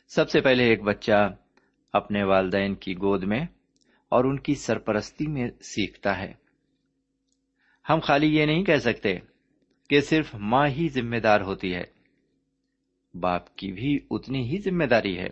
سب 0.08 0.30
سے 0.30 0.42
پہلے 0.42 0.64
ایک 0.64 0.84
بچہ 0.84 1.36
اپنے 1.94 2.24
والدین 2.24 2.76
کی 2.76 2.96
گود 2.96 3.24
میں 3.24 3.46
اور 4.10 4.26
ان 4.26 4.40
کی 4.40 4.56
سرپرستی 4.56 5.28
میں 5.28 5.48
سیکھتا 5.62 6.18
ہے۔ 6.18 6.34
ہم 7.90 8.00
خالی 8.04 8.36
یہ 8.36 8.46
نہیں 8.46 8.64
کہہ 8.64 8.78
سکتے 8.78 9.20
کہ 9.90 10.02
صرف 10.02 10.36
ماں 10.36 10.68
ہی 10.68 10.90
ذمہ 10.90 11.18
دار 11.18 11.42
ہوتی 11.42 11.76
ہے، 11.76 11.84
باپ 13.14 13.56
کی 13.56 13.72
بھی 13.72 14.00
اتنی 14.12 14.50
ہی 14.50 14.58
ذمہ 14.58 14.84
داری 14.84 15.18
ہے۔ 15.18 15.30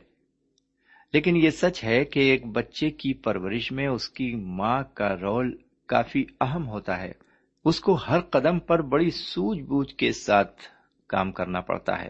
لیکن 1.13 1.35
یہ 1.35 1.49
سچ 1.49 1.83
ہے 1.83 2.05
کہ 2.05 2.19
ایک 2.19 2.45
بچے 2.45 2.89
کی 2.89 3.13
پرورش 3.13 3.71
میں 3.71 3.87
اس 3.87 4.09
کی 4.09 4.35
ماں 4.35 4.83
کا 4.93 5.15
رول 5.15 5.57
کافی 5.85 6.25
اہم 6.41 6.67
ہوتا 6.67 7.01
ہے۔ 7.01 7.11
اس 7.65 7.79
کو 7.79 7.93
ہر 7.93 8.19
قدم 8.19 8.59
پر 8.59 8.81
بڑی 8.81 9.09
سوجھ 9.09 9.61
بوجھ 9.61 9.95
کے 9.95 10.11
ساتھ 10.11 10.61
کام 11.07 11.31
کرنا 11.31 11.61
پڑتا 11.61 12.01
ہے۔ 12.01 12.07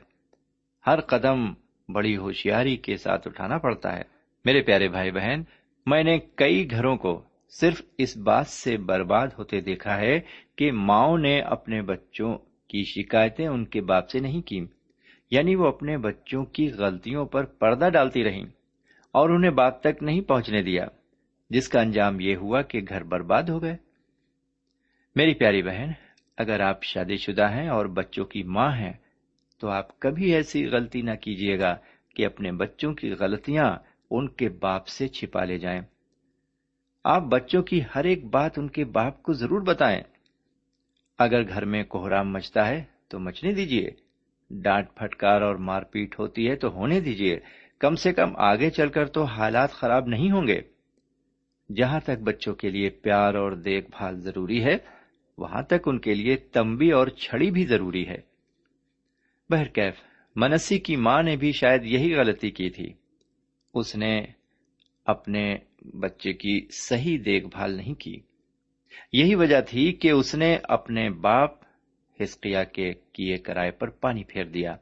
ہر 0.87 1.01
قدم 1.01 1.53
بڑی 1.93 2.17
ہوشیاری 2.17 2.77
کے 2.77 2.97
ساتھ 2.97 3.27
اٹھانا 3.27 3.57
پڑتا 3.57 3.95
ہے۔ 3.95 4.01
میرے 4.45 4.61
پیارے 4.61 4.87
بھائی 4.87 5.11
بہن، 5.11 5.41
میں 5.85 6.03
نے 6.03 6.19
کئی 6.19 6.71
گھروں 6.71 6.97
کو 6.97 7.23
صرف 7.49 7.81
اس 7.97 8.17
بات 8.17 8.47
سے 8.47 8.77
برباد 8.77 9.27
ہوتے 9.37 9.61
دیکھا 9.61 9.97
ہے 9.97 10.19
کہ 10.55 10.71
ماؤں 10.71 11.17
نے 11.17 11.41
اپنے 11.41 11.81
بچوں 11.81 12.37
کی 12.67 12.83
شکایتیں 12.83 13.47
ان 13.47 13.65
کے 13.65 13.81
باپ 13.81 14.09
سے 14.09 14.19
نہیں 14.19 14.41
کی 14.41 14.65
یعنی 15.31 15.55
وہ 15.55 15.67
اپنے 15.67 15.97
بچوں 15.97 16.45
کی 16.45 16.71
غلطیوں 16.71 17.25
پر 17.25 17.43
پردہ 17.43 17.89
ڈالتی 17.89 18.23
رہیں 18.23 18.45
اور 19.11 19.29
انہیں 19.29 19.51
باپ 19.51 19.81
تک 19.81 20.03
نہیں 20.03 20.21
پہنچنے 20.21 20.61
دیا، 20.61 20.85
جس 21.49 21.69
کا 21.69 21.81
انجام 21.81 22.19
یہ 22.19 22.35
ہوا 22.35 22.61
کہ 22.61 22.81
گھر 22.89 23.03
برباد 23.03 23.43
ہو 23.43 23.61
گئے۔ 23.61 23.77
میری 25.15 25.33
پیاری 25.33 25.61
بہن، 25.61 25.91
اگر 26.37 26.59
آپ 26.59 26.83
شادی 26.83 27.17
شدہ 27.17 27.49
ہیں 27.49 27.67
اور 27.67 27.85
بچوں 27.85 28.25
کی 28.25 28.43
ماں 28.43 28.71
ہیں 28.75 28.93
تو 29.61 29.69
آپ 29.69 29.99
کبھی 29.99 30.35
ایسی 30.35 30.67
غلطی 30.67 31.01
نہ 31.01 31.11
کیجیے 31.11 31.59
گا 31.59 31.77
کہ 32.15 32.25
اپنے 32.25 32.51
بچوں 32.51 32.93
کی 32.93 33.11
غلطیاں 33.11 33.75
ان 34.11 34.29
کے 34.29 34.49
باپ 34.49 34.87
سے 34.87 35.07
چھپا 35.07 35.43
لے 35.43 35.57
جائیں۔ 35.57 35.81
آپ 37.03 37.21
بچوں 37.21 37.63
کی 37.63 37.81
ہر 37.95 38.03
ایک 38.03 38.25
بات 38.25 38.59
ان 38.59 38.69
کے 38.69 38.85
باپ 38.85 39.23
کو 39.23 39.33
ضرور 39.33 39.61
بتائیں۔ 39.61 40.01
اگر 41.19 41.47
گھر 41.47 41.65
میں 41.65 41.83
کوہرام 41.83 42.33
مچتا 42.33 42.67
ہے 42.67 42.83
تو 43.07 43.19
مچنے 43.19 43.51
دیجیے 43.51 43.89
ڈانٹ 44.49 44.87
پھٹکار 44.95 45.41
اور 45.41 45.55
مار 45.55 45.81
پیٹ 45.81 46.19
ہوتی 46.19 46.49
ہے 46.49 46.55
تو 46.55 46.69
ہونے 46.69 46.99
دیجیے 46.99 47.39
کم 47.79 47.95
سے 47.95 48.13
کم 48.13 48.33
آگے 48.35 48.69
چل 48.69 48.89
کر 48.89 49.05
تو 49.05 49.23
حالات 49.23 49.71
خراب 49.71 50.07
نہیں 50.07 50.31
ہوں 50.31 50.47
گے۔ 50.47 50.61
جہاں 51.75 51.99
تک 51.99 52.21
بچوں 52.23 52.53
کے 52.53 52.69
لیے 52.69 52.89
پیار 52.89 53.33
اور 53.33 53.51
دیکھ 53.51 53.91
بھال 53.97 54.19
ضروری 54.19 54.63
ہے، 54.63 54.77
وہاں 55.37 55.61
تک 55.61 55.87
ان 55.87 55.99
کے 55.99 56.13
لیے 56.13 56.35
تمبی 56.35 56.91
اور 56.91 57.07
چھڑی 57.07 57.51
بھی 57.51 57.65
ضروری 57.65 58.07
ہے۔ 58.07 58.30
بہرکیف، 59.51 59.93
منسی 60.35 60.79
کی 60.79 60.95
ماں 60.95 61.23
نے 61.23 61.35
بھی 61.35 61.51
شاید 61.51 61.85
یہی 61.85 62.15
غلطی 62.15 62.51
کی 62.51 62.69
تھی۔ 62.69 62.93
اس 63.73 63.95
نے 63.95 64.21
اپنے 65.05 65.57
بچے 65.93 66.33
کی 66.33 66.67
صحیح 66.71 67.17
دیکھ 67.25 67.45
بھال 67.45 67.71
نہیں 67.71 67.93
کی۔ 67.93 68.19
یہی 69.13 69.35
وجہ 69.35 69.61
تھی 69.61 69.93
کہ 69.93 70.11
اس 70.11 70.35
نے 70.35 70.57
اپنے 70.63 71.09
باپ 71.09 71.51
ہسکیا 72.23 72.63
کے 72.63 72.93
کیے 73.13 73.37
کرائے 73.37 73.71
پر 73.71 73.89
پانی 73.89 74.23
پھیر 74.23 74.45
دیا۔ 74.45 74.75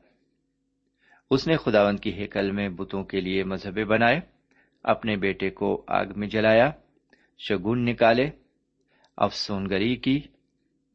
اس 1.31 1.47
نے 1.47 1.57
خداوند 1.57 1.99
کی 1.99 2.13
ہیکل 2.13 2.51
میں 2.51 2.69
بتوں 2.69 3.03
کے 3.03 3.21
لیے 3.21 3.43
مذہبے 3.43 3.85
بنائے، 3.85 4.19
اپنے 4.83 5.15
بیٹے 5.15 5.49
کو 5.49 5.83
آگ 5.87 6.05
میں 6.15 6.27
جلایا، 6.27 6.71
شگون 7.39 7.85
نکالے 7.85 8.29
افسون 9.17 9.69
گری 9.69 9.95
کی، 9.95 10.21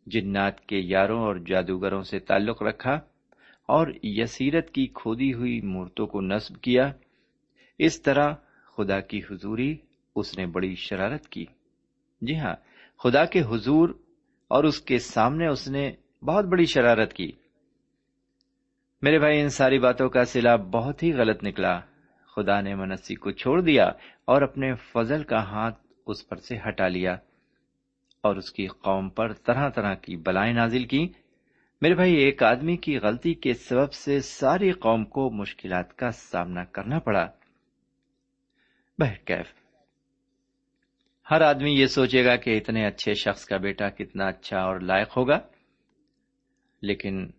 جنات 0.06 0.60
کے 0.60 0.78
یاروں 0.78 1.20
اور 1.20 1.37
جادوگروں 1.37 2.02
سے 2.02 2.18
تعلق 2.18 2.62
رکھا۔ 2.62 3.00
اور 3.68 3.87
یسیرت 4.03 4.70
کی 4.70 4.87
کھودی 4.87 5.35
ہوئی 5.35 5.61
مورتوں 5.61 6.07
کو 6.07 6.20
نصب 6.20 6.61
کیا۔ 6.61 6.92
اس 7.79 8.03
طرح 8.03 8.35
خدا 8.77 9.00
کی 9.00 9.18
حضوری 9.18 9.77
اس 10.16 10.38
نے 10.38 10.46
بڑی 10.46 10.74
شرارت 10.74 11.29
کی۔ 11.29 11.46
جی 12.22 12.38
ہاں 12.38 12.55
خدا 13.03 13.24
کے 13.24 13.40
حضور 13.40 13.88
اور 14.48 14.64
اس 14.64 14.81
کے 14.81 14.98
سامنے 14.98 15.46
اس 15.46 15.68
نے 15.68 15.92
بہت 16.22 16.44
بڑی 16.44 16.64
شرارت 16.64 17.12
کی۔ 17.12 17.33
میرے 19.03 19.18
بھائی، 19.18 19.40
ان 19.40 19.48
ساری 19.48 19.79
باتوں 19.79 20.09
کا 20.09 20.24
سلا 20.24 20.57
بہت 20.57 21.03
ہی 21.03 21.12
غلط 21.12 21.44
نکلا۔ 21.44 21.81
خدا 22.37 22.61
نے 22.61 22.74
منسی 22.74 23.14
کو 23.14 23.31
چھوڑ 23.31 23.61
دیا 23.61 23.85
اور 24.24 24.42
اپنے 24.42 24.74
فضل 24.74 25.22
کا 25.22 25.42
ہاتھ 25.42 25.79
اس 26.07 26.29
پر 26.29 26.37
سے 26.37 26.57
ہٹا 26.68 26.88
لیا 26.88 27.12
اور 28.22 28.37
اس 28.37 28.53
کی 28.53 28.66
قوم 28.66 29.09
پر 29.09 29.33
طرح 29.33 29.68
طرح 29.68 29.94
کی 29.94 30.16
بلائیں 30.16 30.55
نازل 30.55 30.85
کی 30.85 31.09
میرے 31.80 31.94
بھائی، 31.94 32.14
ایک 32.14 32.42
آدمی 32.42 32.76
کی 32.76 32.98
غلطی 32.98 33.34
کے 33.34 33.54
سبب 33.54 33.92
سے 33.92 34.20
ساری 34.20 34.72
قوم 34.72 35.04
کو 35.04 35.30
مشکلات 35.30 35.96
کا 35.96 36.10
سامنا 36.10 36.64
کرنا 36.64 36.98
پڑا۔ 36.98 37.30
بہکیف 38.98 39.46
ہر 41.30 41.40
آدمی 41.40 41.70
یہ 41.70 41.87
سوچے 41.87 42.24
گا 42.24 42.37
کہ 42.37 42.56
اتنے 42.56 42.87
اچھے 42.87 43.14
شخص 43.14 43.44
کا 43.44 43.56
بیٹا 43.56 43.88
کتنا 43.88 44.26
اچھا 44.26 44.58
اور 44.58 44.80
لائق 44.80 45.16
ہوگا۔ 45.16 45.38
لیکن 46.82 47.30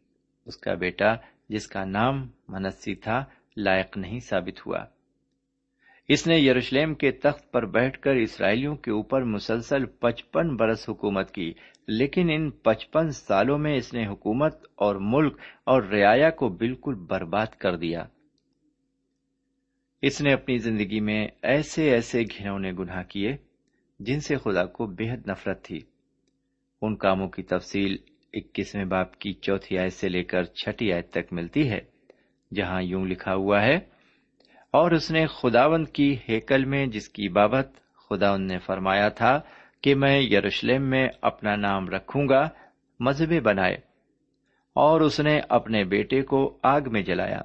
اس 0.46 0.58
کا 0.58 0.74
بیٹا، 0.74 1.16
جس 1.50 1.68
کا 1.68 1.86
نام 1.86 2.28
منسی 2.50 2.96
تھا، 2.96 3.26
لائق 3.58 3.98
نہیں 3.98 4.20
ثابت 4.20 4.68
ہوا۔ 4.68 4.86
اس 6.08 6.28
نے 6.28 6.38
یروشلم 6.38 6.94
کے 6.96 7.12
تخت 7.12 7.52
پر 7.52 7.66
بیٹھ 7.66 8.00
کر 8.00 8.16
اسرائیلیوں 8.16 8.76
کے 8.76 8.92
اوپر 8.92 9.24
مسلسل 9.24 9.86
پچپن 9.86 10.56
برس 10.56 10.90
حکومت 10.90 11.32
کی، 11.32 11.54
لیکن 11.88 12.30
ان 12.30 12.52
پچپن 12.52 13.10
سالوں 13.10 13.58
میں 13.58 13.76
اس 13.76 13.94
نے 13.94 14.08
حکومت 14.08 14.66
اور 14.76 14.96
ملک 15.00 15.38
اور 15.66 15.84
رعایا 15.84 16.30
کو 16.30 16.50
بالکل 16.50 16.94
برباد 16.94 17.48
کر 17.48 17.76
دیا۔ 17.76 18.06
اس 20.02 20.22
نے 20.22 20.34
اپنی 20.34 20.58
زندگی 20.58 21.00
میں 21.00 21.28
ایسے 21.42 21.92
ایسے 21.92 22.22
گھنونے 22.22 22.72
گناہ 22.72 23.04
کیے 23.04 23.38
جن 24.00 24.20
سے 24.20 24.36
خدا 24.36 24.66
کو 24.66 24.86
بے 24.86 25.12
حد 25.12 25.30
نفرت 25.30 25.64
تھی۔ 25.64 25.80
ان 26.82 26.96
کاموں 26.96 27.30
کی 27.30 27.44
تفصیل 27.44 27.98
اکیسویں 28.34 28.86
باپ 28.86 29.20
کی 29.20 29.34
چوتھی 29.34 29.78
آیت 29.78 29.94
سے 29.94 30.10
لے 30.10 30.24
کر 30.24 30.44
چھٹی 30.44 30.94
آیت 30.94 31.10
تک 31.10 31.34
ملتی 31.34 31.70
ہے، 31.70 31.80
جہاں 32.56 32.82
یوں 32.82 33.06
لکھا 33.06 33.36
ہوا 33.36 33.62
ہے 33.64 33.95
اور 34.76 34.92
اس 34.92 35.12
نے 35.12 35.28
خداوند 35.28 35.88
کی 35.88 36.18
ہیکل 36.30 36.66
میں، 36.66 36.86
جس 36.86 37.10
کی 37.10 37.30
بابت 37.30 37.70
خداوند 38.10 38.52
نے 38.52 38.60
فرمایا 38.60 39.10
تھا 39.10 39.42
کہ 39.82 39.96
میں 39.96 40.22
یروشلم 40.22 40.82
میں 40.82 41.10
اپنا 41.22 41.56
نام 41.56 41.90
رکھوں 41.90 42.30
گا، 42.30 42.50
مذہب 43.00 43.44
بنائے۔ 43.44 43.76
اور 44.74 45.02
اس 45.02 45.20
نے 45.20 45.42
اپنے 45.50 45.84
بیٹے 45.84 46.22
کو 46.22 46.58
آگ 46.64 46.82
میں 46.88 47.02
جلایا۔ 47.02 47.42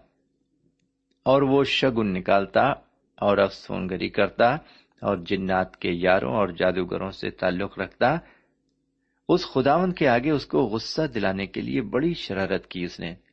اور 1.25 1.43
وہ 1.43 1.65
شگن 1.65 2.15
نکالتا 2.15 2.63
اور 3.17 3.39
افسون 3.39 3.89
گری 3.89 4.09
کرتا 4.09 4.55
اور 5.01 5.17
جنات 5.17 5.77
کے 5.77 5.91
یاروں 5.91 6.35
اور 6.35 6.49
جادوگروں 6.49 7.11
سے 7.11 7.31
تعلق 7.31 7.79
رکھتا۔ 7.79 8.19
اس 9.29 9.47
خداون 9.47 9.93
کے 9.93 10.09
آگے 10.09 10.31
اس 10.31 10.47
کو 10.47 10.59
غصہ 10.59 11.03
دلانے 11.15 11.47
کے 11.47 11.61
لیے 11.61 11.83
بڑی 11.83 12.15
شرارت 12.15 12.67
کی 12.67 12.85
اس 12.85 13.01
نے۔ 13.01 13.30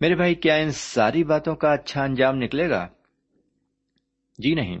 میرے 0.00 0.14
بھائی، 0.14 0.34
کیا 0.34 0.54
ان 0.54 0.70
ساری 0.70 1.24
باتوں 1.24 1.56
کا 1.56 1.72
اچھا 1.72 2.04
انجام 2.04 2.36
نکلے 2.36 2.70
گا؟ 2.70 2.88
جی 4.38 4.54
نہیں۔ 4.54 4.78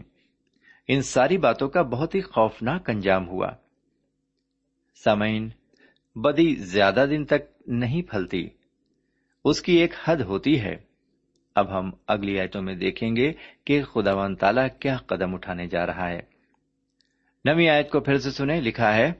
ان 0.88 1.02
ساری 1.02 1.38
باتوں 1.38 1.68
کا 1.68 1.82
بہت 1.82 2.14
ہی 2.14 2.20
خوفناک 2.20 2.90
انجام 2.90 3.28
ہوا۔ 3.28 3.48
سامعین، 5.04 5.50
بدی 6.16 6.54
زیادہ 6.54 7.06
دن 7.10 7.24
تک 7.24 7.62
نہیں 7.66 8.02
پھلتی۔ 8.02 8.48
اس 9.44 9.60
کی 9.60 9.72
ایک 9.72 9.94
حد 10.04 10.16
ہوتی 10.16 10.60
ہے۔ 10.60 10.76
اب 11.54 11.78
ہم 11.78 11.90
اگلی 12.06 12.40
آیتوں 12.40 12.62
میں 12.62 12.74
دیکھیں 12.74 13.16
گے 13.16 13.32
کہ 13.64 13.82
خدا 13.82 14.14
و 14.14 14.34
تعالی 14.34 14.60
کیا 14.80 14.96
قدم 14.96 15.34
اٹھانے 15.34 15.66
جا 15.66 15.86
رہا 15.86 16.08
ہے۔ 16.08 16.20
نوی 17.44 17.68
آیت 17.68 17.90
کو 17.90 18.00
پھر 18.00 18.18
سے 18.18 18.30
سنیں، 18.30 18.60
لکھا 18.60 18.94
ہے، 18.94 19.12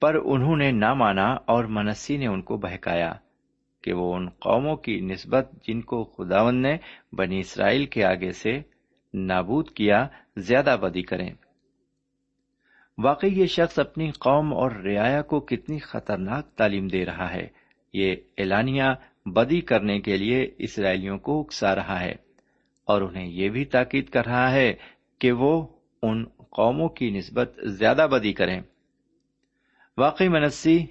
پر 0.00 0.14
انہوں 0.24 0.56
نے 0.56 0.70
نہ 0.70 0.94
مانا 0.94 1.26
اور 1.26 1.64
منسی 1.64 2.16
نے 2.16 2.26
ان 2.26 2.42
کو 2.42 2.56
بہکایا۔ 2.56 3.14
کہ 3.88 3.94
وہ 3.94 4.14
ان 4.14 4.28
قوموں 4.28 4.76
کی 4.76 5.00
نسبت 5.00 5.50
جن 5.68 5.80
کو 5.80 6.04
خداون 6.04 6.62
نے 6.62 6.76
بنی 7.12 7.40
اسرائیل 7.40 7.86
کے 7.86 8.04
آگے 8.04 8.32
سے 8.32 8.60
نابود 9.14 9.70
کیا، 9.70 10.06
زیادہ 10.36 10.76
بدی 10.82 11.02
کریں۔ 11.02 11.34
واقعی 12.98 13.40
یہ 13.40 13.46
شخص 13.46 13.78
اپنی 13.78 14.10
قوم 14.10 14.54
اور 14.54 14.70
رعایا 14.70 15.22
کو 15.22 15.40
کتنی 15.40 15.78
خطرناک 15.78 16.48
تعلیم 16.48 16.88
دے 16.88 17.04
رہا 17.04 17.32
ہے۔ 17.32 17.46
یہ 17.92 18.16
اعلانیہ 18.38 18.82
بدی 19.26 19.60
کرنے 19.60 20.00
کے 20.00 20.16
لیے 20.16 20.50
اسرائیلیوں 20.58 21.18
کو 21.18 21.40
اکسا 21.40 21.74
رہا 21.74 22.00
ہے 22.00 22.14
اور 22.84 23.02
انہیں 23.02 23.26
یہ 23.26 23.48
بھی 23.48 23.64
تاکید 23.64 24.08
کر 24.08 24.26
رہا 24.26 24.52
ہے 24.52 24.74
کہ 25.18 25.32
وہ 25.32 25.66
ان 26.02 26.24
قوموں 26.50 26.88
کی 26.88 27.10
نسبت 27.10 27.58
زیادہ 27.62 28.06
بدی 28.10 28.32
کریں۔ 28.32 28.60
واقعی 29.98 30.28
منسی 30.28 30.86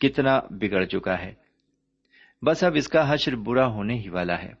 کتنا 0.00 0.40
بگڑ 0.50 0.84
چکا 0.84 1.18
ہے۔ 1.18 1.34
بس 2.42 2.64
اب 2.64 2.72
اس 2.74 2.88
کا 2.88 3.14
حشر 3.14 3.36
برا 3.36 3.66
ہونے 3.66 3.94
ہی 3.94 4.08
والا 4.08 4.42
ہے۔ 4.42 4.52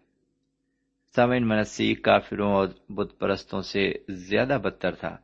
سامن 1.16 1.48
منسی 1.48 1.94
کافروں 1.94 2.52
اور 2.52 2.68
بت 2.88 3.18
پرستوں 3.18 3.60
سے 3.60 3.92
زیادہ 4.08 4.58
بدتر 4.64 4.94
تھا۔ 4.94 5.16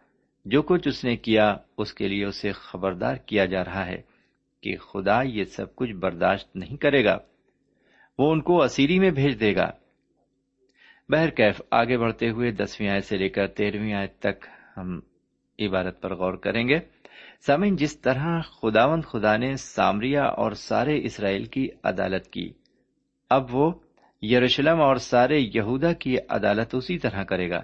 جو 0.44 0.62
کچھ 0.62 0.88
اس 0.88 1.04
نے 1.04 1.16
کیا، 1.16 1.56
اس 1.78 1.94
کے 1.94 2.08
لیے 2.08 2.24
اسے 2.24 2.52
خبردار 2.52 3.16
کیا 3.16 3.44
جا 3.44 3.64
رہا 3.64 3.86
ہے 3.86 4.02
کہ 4.62 4.76
خدا 4.76 5.22
یہ 5.22 5.44
سب 5.44 5.76
کچھ 5.76 5.92
برداشت 5.92 6.56
نہیں 6.56 6.76
کرے 6.76 7.04
گا۔ 7.04 7.18
وہ 8.18 8.32
ان 8.32 8.40
کو 8.40 8.62
اسیری 8.62 8.98
میں 8.98 9.10
بھیج 9.10 9.40
دے 9.40 9.56
گا۔ 9.56 9.70
بہر 11.08 11.30
کیف، 11.30 11.60
آگے 11.70 11.98
بڑھتے 11.98 12.30
ہوئے 12.30 12.50
دسویں 12.50 12.88
آئے 12.88 13.00
سے 13.00 13.16
لے 13.16 13.28
کر 13.28 13.46
تیرہویں 13.46 13.94
آئے 13.94 14.06
تک 14.06 14.46
ہم 14.76 15.00
عبارت 15.58 16.02
پر 16.02 16.14
غور 16.14 16.34
کریں 16.34 16.68
گے۔ 16.68 16.78
سامن 17.46 17.76
جس 17.76 18.00
طرح 18.00 18.40
خداوند 18.40 19.04
خدا 19.04 19.36
نے 19.36 19.56
سامریا 19.56 20.24
اور 20.24 20.52
سارے 20.52 21.04
اسرائیل 21.04 21.44
کی 21.44 21.68
عدالت 21.84 22.30
کی، 22.30 22.52
اب 23.30 23.54
وہ 23.54 23.72
یروشلم 24.22 24.80
اور 24.80 24.96
سارے 24.96 25.38
یہودا 25.54 25.92
کی 25.92 26.16
عدالت 26.28 26.74
اسی 26.74 26.98
طرح 26.98 27.22
کرے 27.22 27.50
گا۔ 27.50 27.62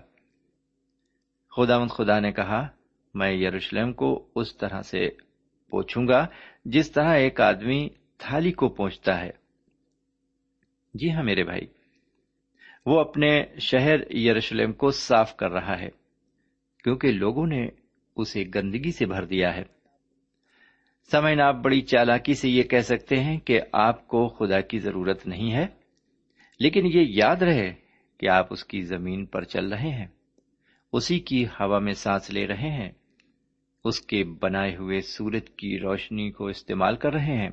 خداوند 1.57 1.91
خدا 1.91 2.21
نے 2.21 2.33
کہا، 2.33 2.69
میں 3.15 3.33
یروشلم 3.33 3.93
کو 3.93 4.29
اس 4.35 4.57
طرح 4.57 4.83
سے 4.83 5.09
پوچھوں 5.71 6.09
گا 6.09 6.27
جس 6.65 6.93
طرح 6.93 7.15
ایک 7.15 7.41
آدمی 7.41 7.89
تھالی 8.19 8.53
کو 8.53 8.69
پہنچتا 8.69 9.21
ہے۔ 9.21 9.31
جی 10.95 11.13
ہاں 11.13 11.23
میرے 11.23 11.45
بھائی، 11.45 11.67
وہ 12.87 13.01
اپنے 13.01 13.45
شہر 13.59 14.11
یروشلم 14.11 14.73
کو 14.73 14.91
صاف 14.91 15.37
کر 15.37 15.51
رہا 15.51 15.79
ہے، 15.79 15.91
کیونکہ 16.85 17.13
لوگوں 17.13 17.47
نے 17.47 17.69
اسے 18.21 18.45
گندگی 18.55 18.93
سے 18.93 19.07
بھر 19.07 19.25
دیا 19.25 19.55
ہے۔ 19.57 19.63
سمعن 21.11 21.41
آپ 21.41 21.57
بڑی 21.57 21.81
چالاکی 21.81 22.35
سے 22.35 22.49
یہ 22.49 22.63
کہہ 22.63 22.81
سکتے 22.81 23.17
ہیں 23.17 23.39
کہ 23.39 23.61
آپ 23.73 24.07
کو 24.09 24.27
خدا 24.29 24.61
کی 24.61 24.79
ضرورت 24.79 25.27
نہیں 25.27 25.53
ہے، 25.53 25.67
لیکن 26.61 26.87
یہ 26.87 27.05
یاد 27.09 27.43
رہے 27.43 27.73
کہ 28.21 28.29
آپ 28.29 28.47
اس 28.51 28.65
کی 28.65 28.83
زمین 28.83 29.27
پر 29.27 29.45
چل 29.45 29.73
رہے 29.73 29.91
ہیں، 29.91 30.07
اسی 30.93 31.19
کی 31.21 31.45
ہوا 31.45 31.79
میں 31.79 31.93
سانس 31.93 32.31
لے 32.31 32.47
رہے 32.47 32.71
ہیں، 32.71 32.91
اس 33.85 34.01
کے 34.01 34.23
بنائے 34.25 34.77
ہوئے 34.77 35.01
سورج 35.01 35.51
کی 35.57 35.79
روشنی 35.79 36.31
کو 36.31 36.47
استعمال 36.47 36.97
کر 36.97 37.13
رہے 37.13 37.37
ہیں۔ 37.37 37.51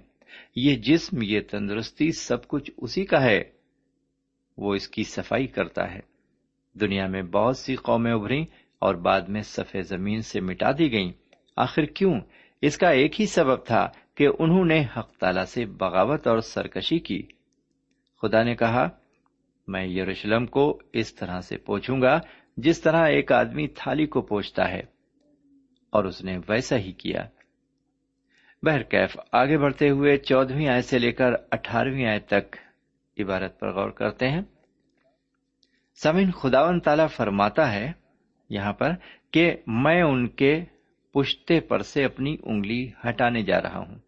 یہ 0.55 0.75
جسم، 0.75 1.17
یہ 1.21 1.39
تندرستی 1.41 2.11
سب 2.11 2.47
کچھ 2.47 2.71
اسی 2.77 3.05
کا 3.05 3.23
ہے، 3.23 3.41
وہ 4.57 4.73
اس 4.73 4.87
کی 4.87 5.03
صفائی 5.03 5.47
کرتا 5.47 5.93
ہے۔ 5.93 5.99
دنیا 6.75 7.07
میں 7.07 7.21
بہت 7.21 7.57
سی 7.57 7.75
قومیں 7.75 8.11
ابھری 8.11 8.43
اور 8.81 8.95
بعد 8.95 9.21
میں 9.21 9.41
سفید 9.41 9.85
زمین 9.85 10.21
سے 10.21 10.41
مٹا 10.41 10.71
دی 10.79 10.91
گئیں۔ 10.91 11.11
آخر 11.57 11.85
کیوں؟ 11.85 12.19
اس 12.61 12.77
کا 12.77 12.89
ایک 12.89 13.19
ہی 13.21 13.25
سبب 13.25 13.65
تھا 13.65 13.87
کہ 14.15 14.27
انہوں 14.39 14.65
نے 14.65 14.83
حق 14.97 15.11
تعالی 15.11 15.45
سے 15.45 15.65
بغاوت 15.65 16.27
اور 16.27 16.39
سرکشی 16.39 16.99
کی۔ 16.99 17.21
خدا 18.21 18.43
نے 18.43 18.55
کہا، 18.55 18.87
میں 19.67 19.85
یروشلم 19.85 20.45
کو 20.45 20.79
اس 20.93 21.13
طرح 21.15 21.41
سے 21.41 21.57
پوچھوں 21.57 22.01
گا 22.01 22.19
جس 22.57 22.81
طرح 22.81 23.07
ایک 23.07 23.31
آدمی 23.31 23.67
تھالی 23.67 24.05
کو 24.05 24.21
پوچھتا 24.21 24.69
ہے، 24.69 24.81
اور 25.93 26.05
اس 26.05 26.23
نے 26.23 26.37
ویسا 26.49 26.77
ہی 26.77 26.91
کیا۔ 26.91 27.25
بہرکیف، 28.63 29.17
آگے 29.31 29.57
بڑھتے 29.57 29.89
ہوئے 29.89 30.17
چودہویں 30.17 30.67
آئے 30.67 30.81
سے 30.81 30.99
لے 30.99 31.11
کر 31.11 31.33
اٹھارہویں 31.51 32.05
آئے 32.05 32.19
تک 32.19 32.55
عبارت 33.17 33.59
پر 33.59 33.73
غور 33.73 33.89
کرتے 33.89 34.29
ہیں۔ 34.29 34.41
سمن 35.97 36.31
خداون 36.31 36.79
تعالی 36.79 37.07
فرماتا 37.15 37.71
ہے 37.73 37.91
یہاں 38.49 38.73
پر 38.73 38.91
کہ 39.31 39.55
میں 39.67 40.01
ان 40.01 40.27
کے 40.27 40.63
پشتے 41.13 41.59
پر 41.59 41.81
سے 41.81 42.03
اپنی 42.05 42.37
انگلی 42.43 42.91
ہٹانے 43.05 43.41
جا 43.43 43.61
رہا 43.61 43.77
ہوں، 43.77 43.99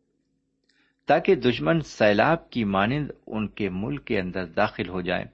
تاکہ 1.07 1.35
دشمن 1.35 1.81
سیلاب 1.81 2.49
کی 2.49 2.63
مانند 2.63 3.11
ان 3.27 3.47
کے 3.47 3.69
ملک 3.69 4.05
کے 4.05 4.19
اندر 4.19 4.45
داخل 4.45 4.89
ہو 4.89 5.01
جائے 5.01 5.25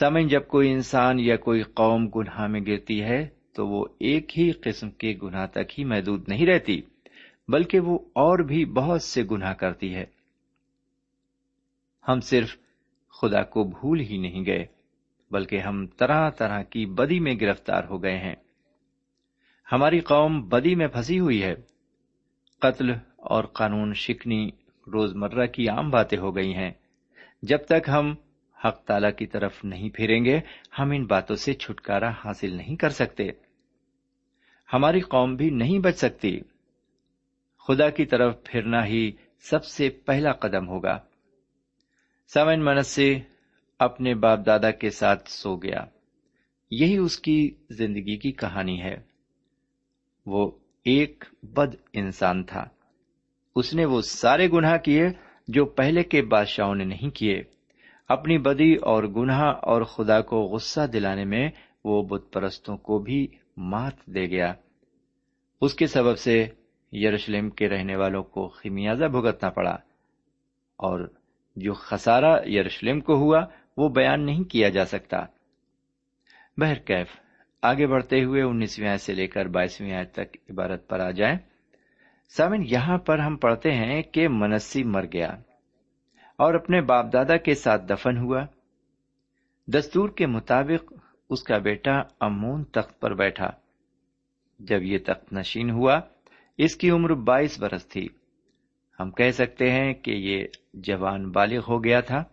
سمن 0.00 0.28
جب 0.28 0.46
کوئی 0.46 0.72
انسان 0.72 1.20
یا 1.20 1.36
کوئی 1.36 1.62
قوم 1.62 2.08
گناہ 2.08 2.46
میں 2.46 2.60
گرتی 2.60 3.02
ہے، 3.02 3.28
تو 3.52 3.66
وہ 3.68 3.86
ایک 4.00 4.38
ہی 4.38 4.50
قسم 4.52 4.90
کے 4.90 5.14
گناہ 5.22 5.46
تک 5.46 5.78
ہی 5.78 5.84
محدود 5.84 6.28
نہیں 6.28 6.46
رہتی، 6.46 6.80
بلکہ 7.48 7.80
وہ 7.80 7.98
اور 7.98 8.38
بھی 8.38 8.64
بہت 8.64 9.02
سے 9.02 9.22
گناہ 9.30 9.52
کرتی 9.52 9.94
ہے۔ 9.94 10.04
ہم 12.08 12.20
صرف 12.20 12.56
خدا 13.20 13.42
کو 13.42 13.64
بھول 13.64 14.00
ہی 14.00 14.18
نہیں 14.18 14.46
گئے۔ 14.46 14.66
بلکہ 15.30 15.58
ہم 15.58 15.86
طرح 15.86 16.30
طرح 16.30 16.62
کی 16.62 16.86
بدی 16.86 17.20
میں 17.20 17.34
گرفتار 17.40 17.84
ہو 17.84 18.02
گئے 18.02 18.18
ہیں۔ 18.18 18.34
ہماری 19.72 20.00
قوم 20.00 20.48
بدی 20.48 20.74
میں 20.74 20.86
پھنسی 20.86 21.20
ہوئی 21.20 21.42
ہے۔ 21.42 21.54
قتل 22.60 22.90
اور 23.16 23.44
قانون 23.44 23.94
شکنی 23.94 24.50
روزمرہ 24.92 25.46
کی 25.46 25.68
عام 25.68 25.90
باتیں 25.90 26.18
ہو 26.18 26.36
گئی 26.36 26.54
ہیں۔ 26.54 26.70
جب 27.42 27.58
تک 27.68 27.88
ہم 27.88 28.14
حق 28.64 28.84
تعالی 28.84 29.12
کی 29.18 29.26
طرف 29.26 29.64
نہیں 29.64 29.88
پھیریں 29.88 30.24
گے، 30.24 30.40
ہم 30.78 30.90
ان 30.90 31.04
باتوں 31.04 31.36
سے 31.36 31.54
چھٹکارا 31.54 32.10
حاصل 32.24 32.56
نہیں 32.56 32.76
کر 32.76 32.88
سکتے۔ 32.88 33.28
ہماری 34.72 35.00
قوم 35.00 35.34
بھی 35.34 35.50
نہیں 35.50 35.78
بچ 35.78 35.96
سکتی۔ 35.96 36.40
خدا 37.68 37.90
کی 37.90 38.04
طرف 38.04 38.36
پھرنا 38.44 38.86
ہی 38.86 39.12
سب 39.40 39.64
سے 39.64 39.88
پہلا 39.88 40.32
قدم 40.32 40.68
ہوگا۔ 40.68 40.98
سمن 42.34 42.64
منسی 42.64 43.20
اپنے 43.78 44.14
باپ 44.14 44.38
دادا 44.46 44.70
کے 44.70 44.90
ساتھ 44.90 45.30
سو 45.30 45.56
گیا۔ 45.56 45.84
یہی 46.70 46.96
اس 46.96 47.18
کی 47.18 47.54
زندگی 47.70 48.16
کی 48.16 48.32
کہانی 48.32 48.82
ہے۔ 48.82 48.96
وہ 50.26 50.50
ایک 50.84 51.24
بد 51.42 51.74
انسان 51.92 52.44
تھا۔ 52.44 52.68
اس 53.56 53.74
نے 53.74 53.84
وہ 53.84 54.00
سارے 54.00 54.48
گناہ 54.50 54.76
کیے 54.76 55.08
جو 55.48 55.64
پہلے 55.64 56.02
کے 56.02 56.22
بادشاہوں 56.22 56.74
نے 56.74 56.84
نہیں 56.84 57.10
کیے۔ 57.10 57.42
اپنی 58.08 58.38
بدی 58.38 58.74
اور 58.74 59.04
گناہ 59.04 59.42
اور 59.62 59.82
خدا 59.82 60.20
کو 60.20 60.40
غصہ 60.40 60.86
دلانے 60.86 61.24
میں 61.24 61.50
وہ 61.84 62.02
بت 62.02 62.32
پرستوں 62.32 62.76
کو 62.76 62.98
بھی 62.98 63.28
مات 63.56 64.06
دے 64.06 64.26
گیا۔ 64.26 64.54
اس 65.60 65.74
کے 65.74 65.86
سبب 65.86 66.18
سے 66.18 66.46
یروشلم 66.92 67.50
کے 67.50 67.68
رہنے 67.68 67.96
والوں 67.96 68.22
کو 68.22 68.48
خمیازہ 68.48 69.04
بھگتنا 69.04 69.50
پڑا 69.50 69.76
اور 70.76 71.12
جو 71.56 71.72
خسارہ 71.72 72.48
یروشلم 72.48 73.00
کو 73.00 73.14
ہوا 73.14 73.44
وہ 73.76 73.88
بیان 73.88 74.26
نہیں 74.26 74.44
کیا 74.44 74.68
جا 74.68 74.84
سکتا۔ 74.84 75.24
بہرکیف 76.56 77.06
آگے 77.62 77.86
بڑھتے 77.86 78.24
ہوئے 78.24 78.42
انیسویں 78.42 78.88
آئے 78.88 78.98
سے 78.98 79.14
لے 79.14 79.26
کر 79.26 79.46
بائیسویں 79.46 79.92
آئے 79.92 80.04
تک 80.04 80.36
عبارت 80.50 80.88
پر 80.88 81.00
آ 81.00 81.10
جائیں۔ 81.10 81.38
سامن 82.36 82.62
یہاں 82.66 82.98
پر 82.98 83.18
ہم 83.18 83.36
پڑھتے 83.36 83.70
ہیں 83.70 84.02
کہ 84.02 84.28
منسی 84.28 84.84
مر 84.84 85.04
گیا 85.12 85.28
اور 86.36 86.54
اپنے 86.54 86.80
باپ 86.80 87.12
دادا 87.12 87.36
کے 87.36 87.54
ساتھ 87.54 87.82
دفن 87.82 88.18
ہوا۔ 88.18 88.44
دستور 89.66 90.08
کے 90.08 90.26
مطابق 90.26 90.92
اس 91.30 91.42
کا 91.42 91.58
بیٹا 91.58 92.00
امون 92.20 92.64
تخت 92.64 93.00
پر 93.00 93.14
بیٹھا۔ 93.14 93.50
جب 94.58 94.82
یہ 94.82 94.98
تخت 95.06 95.32
نشین 95.32 95.70
ہوا، 95.70 96.00
اس 96.58 96.76
کی 96.76 96.90
عمر 96.90 97.14
بائیس 97.14 97.60
برس 97.60 97.88
تھی۔ 97.88 98.08
ہم 99.00 99.10
کہہ 99.10 99.30
سکتے 99.30 99.70
ہیں 99.70 99.94
کہ 99.94 100.10
یہ 100.10 100.46
جوان 100.74 101.30
بالغ 101.30 101.60
ہو 101.68 101.84
گیا 101.84 102.00
تھا۔ 102.00 102.24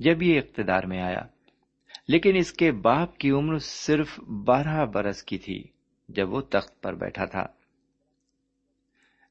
جب 0.00 0.22
یہ 0.22 0.40
اقتدار 0.40 0.84
میں 0.84 1.02
آیا۔ 1.02 1.22
لیکن 2.08 2.36
اس 2.36 2.52
کے 2.52 2.72
باپ 2.72 3.18
کی 3.18 3.30
عمر 3.30 3.58
صرف 3.58 4.20
بارہ 4.20 4.86
برس 4.86 5.22
کی 5.22 5.38
تھی 5.38 5.64
جب 6.08 6.32
وہ 6.32 6.40
تخت 6.40 6.82
پر 6.82 6.94
بیٹھا 6.94 7.24
تھا۔ 7.24 7.46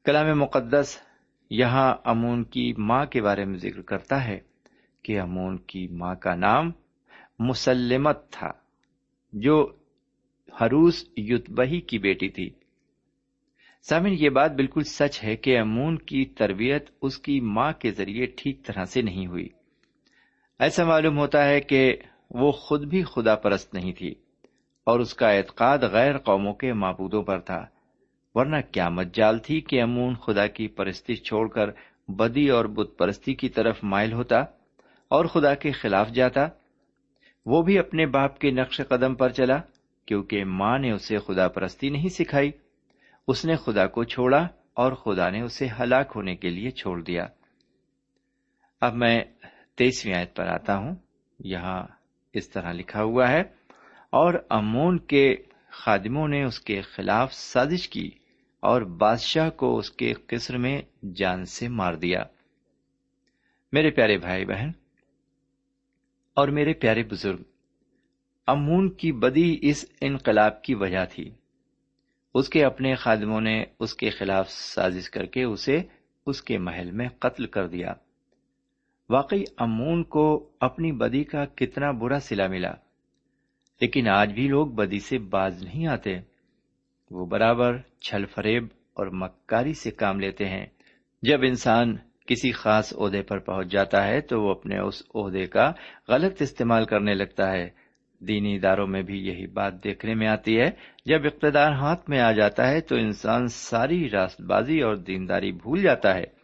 کلام 0.06 0.40
مقدس 0.40 1.02
یہاں 1.50 1.96
امون 2.04 2.44
کی 2.44 2.74
ماں 2.78 3.06
کے 3.06 3.22
بارے 3.22 3.46
میں 3.46 3.58
ذکر 3.58 3.82
کرتا 3.82 4.26
ہے 4.26 4.40
کہ 5.04 5.20
امون 5.20 5.58
کی 5.58 5.88
ماں 5.88 6.16
کا 6.16 6.36
نام 6.36 6.72
مسلمت 7.40 8.32
تھا، 8.32 8.52
جو 9.34 9.76
ہروس 10.62 11.06
یتبہی 11.18 11.82
کی 11.82 11.98
بیٹی 11.98 12.30
تھی۔ 12.30 12.50
سامن 13.82 14.16
یہ 14.20 14.30
بات 14.30 14.52
بالکل 14.52 14.84
سچ 14.84 15.24
ہے 15.24 15.36
کہ 15.36 15.60
امون 15.60 15.98
کی 15.98 16.26
تربیت 16.26 16.90
اس 17.02 17.18
کی 17.18 17.40
ماں 17.40 17.74
کے 17.74 17.92
ذریعے 17.92 18.26
ٹھیک 18.26 18.66
طرح 18.66 18.84
سے 18.84 19.02
نہیں 19.02 19.28
ہوئی۔ 19.28 19.50
ایسا 20.60 20.84
معلوم 20.84 21.18
ہوتا 21.18 21.46
ہے 21.46 21.62
کہ 21.62 21.98
وہ 22.32 22.52
خود 22.52 22.86
بھی 22.86 23.04
خدا 23.04 23.36
پرست 23.36 23.74
نہیں 23.74 23.92
تھی 23.92 24.16
اور 24.84 25.00
اس 25.00 25.14
کا 25.14 25.30
اعتقاد 25.30 25.80
غیر 25.80 26.18
قوموں 26.18 26.54
کے 26.54 26.74
معبودوں 26.74 27.24
پر 27.24 27.40
تھا، 27.40 27.66
ورنہ 28.36 28.56
کیا 28.72 28.90
مجال 28.90 29.40
تھی 29.40 29.62
کہ 29.62 29.82
امون 29.82 30.16
خدا 30.16 30.48
کی 30.48 30.68
پرستی 30.68 31.16
چھوڑ 31.16 31.48
کر 31.48 31.72
بدی 32.08 32.50
اور 32.50 32.66
بت 32.66 32.98
پرستی 32.98 33.34
کی 33.34 33.50
طرف 33.50 33.80
مائل 33.84 34.14
ہوتا 34.14 34.40
اور 35.08 35.26
خدا 35.26 35.54
کے 35.54 35.72
خلاف 35.72 36.10
جاتا۔ 36.10 36.48
وہ 37.46 37.62
بھی 37.62 37.80
اپنے 37.80 38.06
باپ 38.06 38.40
کے 38.40 38.52
نقش 38.52 38.82
قدم 38.88 39.16
پر 39.16 39.30
چلا، 39.30 39.58
کیونکہ 40.06 40.46
ماں 40.46 40.80
نے 40.80 40.92
اسے 40.92 41.18
خدا 41.18 41.48
پرستی 41.48 41.90
نہیں 41.90 42.10
سکھائی۔ 42.10 42.52
اس 43.28 43.46
نے 43.46 43.56
خدا 43.56 43.88
کو 43.88 44.04
چھوڑا 44.04 44.48
اور 44.74 44.92
خدا 44.92 45.30
نے 45.30 45.42
اسے 45.42 45.68
ہلاک 45.80 46.12
ہونے 46.16 46.36
کے 46.36 46.50
لیے 46.50 46.72
چھوڑ 46.72 47.02
دیا۔ 47.02 47.28
اب 48.82 48.96
میں 48.96 49.24
تیسویں 49.80 50.14
آیت 50.16 50.36
پر 50.36 50.48
آتا 50.48 50.78
ہوں۔ 50.78 50.96
یہاں 51.40 51.82
اس 52.34 52.50
طرح 52.50 52.72
لکھا 52.72 53.04
ہوا 53.04 53.30
ہے، 53.30 53.42
اور 54.14 54.34
امون 54.50 54.98
کے 54.98 55.36
خادموں 55.70 56.28
نے 56.28 56.44
اس 56.44 56.60
کے 56.60 56.82
خلاف 56.82 57.34
سازش 57.34 57.90
کی 57.90 58.10
اور 58.64 58.82
بادشاہ 58.82 59.50
کو 59.50 59.78
اس 59.78 59.92
کے 59.92 60.14
قصر 60.14 60.58
میں 60.58 60.82
جان 61.16 61.46
سے 61.46 61.68
مار 61.68 61.94
دیا۔ 61.94 62.24
میرے 63.72 63.92
پیارے 63.92 64.18
بھائی 64.18 64.46
بہن، 64.46 64.70
اور 66.34 66.48
میرے 66.48 66.74
پیارے 66.74 67.04
بزرگ، 67.04 67.42
امون 68.48 68.90
کی 68.90 69.12
بدی 69.12 69.58
اس 69.62 69.86
انقلاب 70.02 70.62
کی 70.62 70.76
وجہ 70.76 71.06
تھی۔ 71.06 71.30
اس 72.36 72.50
کے 72.50 72.64
اپنے 72.66 72.96
خادموں 72.96 73.42
نے 73.42 73.64
اس 73.80 73.94
کے 73.94 74.10
خلاف 74.10 74.50
سازش 74.50 75.10
کر 75.10 75.26
کے 75.26 75.44
اسے 75.44 75.82
اس 76.26 76.42
کے 76.42 76.58
محل 76.58 76.92
میں 76.92 77.08
قتل 77.20 77.46
کر 77.46 77.68
دیا۔ 77.68 77.94
واقعی 79.10 79.44
امون 79.58 80.04
کو 80.04 80.50
اپنی 80.60 80.92
بدی 80.92 81.24
کا 81.24 81.46
کتنا 81.46 81.92
برا 81.92 82.20
سلا 82.20 82.48
ملا۔ 82.48 82.72
لیکن 83.82 84.08
آج 84.08 84.34
بھی 84.34 84.48
لوگ 84.48 84.68
بدی 84.68 85.00
سے 85.00 85.18
باز 85.18 85.64
نہیں 85.64 85.88
آتے۔ 85.88 86.18
وہ 87.12 87.26
برابر 87.26 87.78
چھل 88.02 88.26
فریب 88.26 88.64
اور 88.94 89.08
مکاری 89.08 89.74
سے 89.74 89.92
کام 89.92 90.20
لیتے 90.20 90.46
ہیں۔ 90.46 90.66
جب 91.22 91.40
انسان 91.42 91.96
کسی 92.28 92.52
خاص 92.52 92.94
عہدے 92.98 93.22
پر 93.22 93.40
پہنچ 93.40 93.68
جاتا 93.72 94.08
ہے 94.08 94.22
تو 94.22 94.42
وہ 94.42 94.52
اپنے 94.52 94.78
اس 94.80 95.04
عہدے 95.16 95.46
کا 95.46 95.72
غلط 96.10 96.42
استعمال 96.42 96.86
کرنے 96.86 97.14
لگتا 97.14 97.52
ہے۔ 97.52 97.70
دینی 98.20 98.56
اداروں 98.56 98.88
میں 98.88 99.02
بھی 99.02 99.28
یہی 99.28 99.48
بات 99.48 99.84
دیکھنے 99.84 100.14
میں 100.14 100.28
آتی 100.28 100.60
ہے۔ 100.60 100.72
جب 101.06 101.20
اقتدار 101.26 101.72
ہاتھ 101.72 102.10
میں 102.10 102.20
آ 102.20 102.32
جاتا 102.32 102.68
ہے 102.68 102.82
تو 102.82 102.96
انسان 102.96 103.48
ساری 103.48 104.10
راست 104.10 104.42
بازی 104.42 104.82
اور 104.82 104.96
دینداری 104.96 105.52
بھول 105.52 105.82
جاتا 105.82 106.16
ہے۔ 106.16 106.39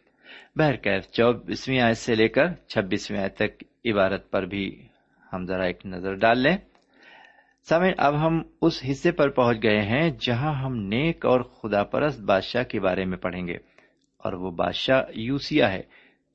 بہرکیف 0.59 1.11
چوبیسویں 1.11 1.79
آیت 1.79 1.97
سے 1.97 2.15
لے 2.15 2.27
کر 2.27 2.53
چھبیسویں 2.67 3.19
آیت 3.19 3.35
تک 3.35 3.63
عبارت 3.85 4.31
پر 4.31 4.45
بھی 4.45 4.87
ہم 5.33 5.45
ذرا 5.45 5.63
ایک 5.63 5.85
نظر 5.85 6.13
ڈال 6.13 6.39
لیں۔ 6.39 6.57
سمے 7.69 7.91
اب 7.97 8.27
ہم 8.27 8.41
اس 8.61 8.83
حصے 8.91 9.11
پر 9.11 9.29
پہنچ 9.29 9.63
گئے 9.63 9.81
ہیں 9.81 10.11
جہاں 10.19 10.53
ہم 10.53 10.75
نیک 10.75 11.25
اور 11.25 11.41
خدا 11.41 11.83
پرست 11.83 12.21
بادشاہ 12.21 12.63
کے 12.63 12.79
بارے 12.79 13.05
میں 13.05 13.17
پڑھیں 13.17 13.47
گے۔ 13.47 13.57
اور 14.17 14.33
وہ 14.33 14.51
بادشاہ 14.51 15.03
یوسیا 15.13 15.73
ہے۔ 15.73 15.81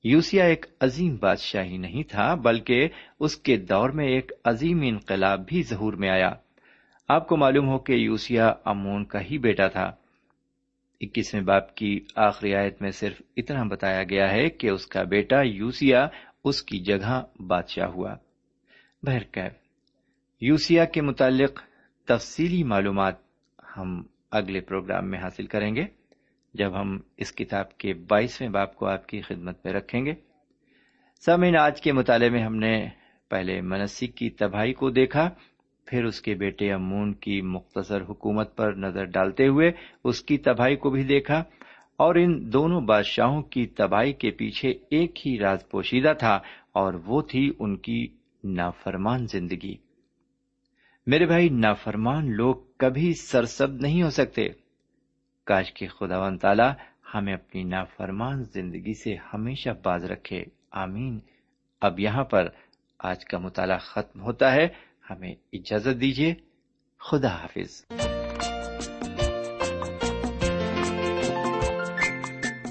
یوسیا 0.04 0.44
ایک 0.44 0.66
عظیم 0.80 1.16
بادشاہ 1.16 1.64
ہی 1.64 1.76
نہیں 1.76 2.02
تھا، 2.02 2.34
بلکہ 2.34 2.88
اس 3.20 3.36
کے 3.36 3.56
دور 3.56 3.90
میں 3.90 4.06
ایک 4.06 4.32
عظیم 4.44 4.80
انقلاب 4.82 5.46
بھی 5.46 5.62
ظہور 5.62 5.92
میں 5.92 6.10
آیا۔ 6.10 6.30
آپ 7.08 7.28
کو 7.28 7.36
معلوم 7.36 7.68
ہو 7.68 7.78
کہ 7.78 7.92
یوسیا 7.92 8.52
امون 8.64 9.04
کا 9.04 9.20
ہی 9.20 9.38
بیٹا 9.38 9.66
تھا۔ 9.66 9.92
اکیسویں 11.00 11.42
باپ 11.42 11.74
کی 11.74 12.00
آخری 12.16 12.54
آیت 12.54 12.82
میں 12.82 12.90
صرف 12.90 13.22
اتنا 13.36 13.62
بتایا 13.62 14.02
گیا 14.02 14.32
ہے 14.32 14.48
کہ 14.48 14.70
اس 14.70 14.86
کا 14.86 15.02
بیٹا 15.02 15.42
یوسیا 15.42 16.08
اس 16.44 16.62
کی 16.62 16.78
جگہ 16.78 17.22
بادشاہ 17.46 17.88
ہوا۔ 17.88 18.14
بہرکیف 19.02 19.52
یوسیا 20.40 20.84
کے 20.84 21.02
متعلق 21.02 21.62
تفصیلی 22.06 22.62
معلومات 22.62 23.14
ہم 23.76 24.02
اگلے 24.30 24.60
پروگرام 24.60 25.10
میں 25.10 25.18
حاصل 25.18 25.46
کریں 25.46 25.76
گے، 25.76 25.84
جب 26.54 26.80
ہم 26.80 26.98
اس 27.16 27.32
کتاب 27.32 27.78
کے 27.78 27.94
بائیسویں 27.94 28.48
باپ 28.48 28.74
کو 28.74 28.86
آپ 28.86 29.06
کی 29.06 29.20
خدمت 29.20 29.66
میں 29.66 29.72
رکھیں 29.72 30.06
گے۔ 30.06 30.14
سمین 31.20 31.56
آج 31.56 31.82
کے 31.82 31.92
مطالعے 31.92 32.30
میں 32.30 32.42
ہم 32.42 32.56
نے 32.56 32.88
پہلے 33.28 33.60
منسی 33.60 34.06
کی 34.06 34.30
تباہی 34.30 34.72
کو 34.72 34.90
دیکھا۔ 34.90 35.30
پھر 35.90 36.04
اس 36.04 36.20
کے 36.20 36.34
بیٹے 36.34 36.72
امون 36.72 37.14
کی 37.14 37.42
مختصر 37.42 38.02
حکومت 38.02 38.56
پر 38.56 38.72
نظر 38.72 39.04
ڈالتے 39.04 39.46
ہوئے 39.46 39.72
اس 40.04 40.22
کی 40.22 40.38
تباہی 40.38 40.76
کو 40.76 40.90
بھی 40.90 41.02
دیکھا 41.02 41.44
اور 41.96 42.14
ان 42.14 42.52
دونوں 42.52 42.80
بادشاہوں 42.80 43.42
کی 43.42 43.66
تباہی 43.66 44.12
کے 44.12 44.30
پیچھے 44.30 44.68
ایک 44.70 45.26
ہی 45.26 45.38
راز 45.38 45.68
پوشیدہ 45.70 46.12
تھا 46.18 46.40
اور 46.72 46.94
وہ 46.94 47.22
تھی 47.22 47.52
ان 47.58 47.76
کی 47.76 48.06
نافرمان 48.44 49.26
زندگی۔ 49.26 49.74
میرے 51.06 51.26
بھائی، 51.26 51.48
نافرمان 51.48 52.36
لوگ 52.36 52.54
کبھی 52.76 53.14
سرسبد 53.14 53.82
نہیں 53.82 54.02
ہو 54.02 54.10
سکتے۔ 54.10 54.48
کاش 55.44 55.72
کے 55.72 55.86
خدا 55.86 56.18
و 56.18 56.36
تعالی 56.36 56.68
ہمیں 57.14 57.34
اپنی 57.34 57.62
نافرمان 57.64 58.42
زندگی 58.42 58.94
سے 58.94 59.16
ہمیشہ 59.34 59.70
باز 59.84 60.04
رکھے۔ 60.04 60.44
آمین۔ 60.70 61.18
اب 61.80 62.00
یہاں 62.00 62.24
پر 62.24 62.48
آج 62.98 63.24
کا 63.24 63.38
مطالعہ 63.38 63.78
ختم 63.78 64.20
ہوتا 64.20 64.54
ہے۔ 64.54 64.89
ہمیں 65.10 65.34
اجازت 65.52 66.00
دیجیے 66.00 66.34
خدا 67.00 67.28
حافظ۔ 67.28 67.86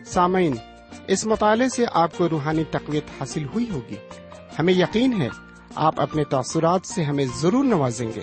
سامعین، 0.06 0.56
اس 1.08 1.26
مطالعے 1.26 1.70
سے 1.70 1.86
آپ 1.92 2.18
کو 2.18 2.30
روحانی 2.30 2.64
تقویت 2.64 3.04
حاصل 3.20 3.44
ہوئی 3.44 3.70
ہوگی۔ 3.70 3.96
ہمیں 4.60 4.74
یقین 4.74 5.22
ہے، 5.22 5.30
آپ 5.76 6.02
اپنے 6.02 6.24
تاثرات 6.24 6.86
سے 6.86 7.04
ہمیں 7.04 7.26
ضرور 7.36 7.64
نوازیں 7.64 8.12
گے۔ 8.16 8.22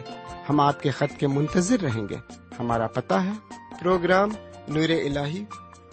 ہم 0.49 0.61
آپ 0.61 0.83
کے 0.83 0.91
خط 0.91 1.21
کے 1.21 1.27
منتظر 1.27 1.81
رہیں 1.81 2.09
گے۔ 2.09 2.17
ہمارا 2.59 2.87
پتا 2.87 3.25
ہے، 3.25 3.33
پروگرام 3.81 4.29
نور 4.69 4.89
ال 4.89 5.45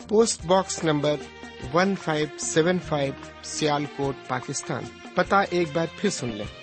post 0.07 0.45
box 0.45 0.83
number 0.83 1.15
one 1.73 1.95
five 1.95 2.27
seven 2.39 2.79
five 2.79 3.13
Sialkot, 3.97 4.15
Pakistan. 4.27 4.83
پتا 5.15 5.41
ایک 5.41 5.67
بار 5.73 5.87
پھر 5.97 6.09
سن 6.09 6.29
لیں۔ 6.29 6.62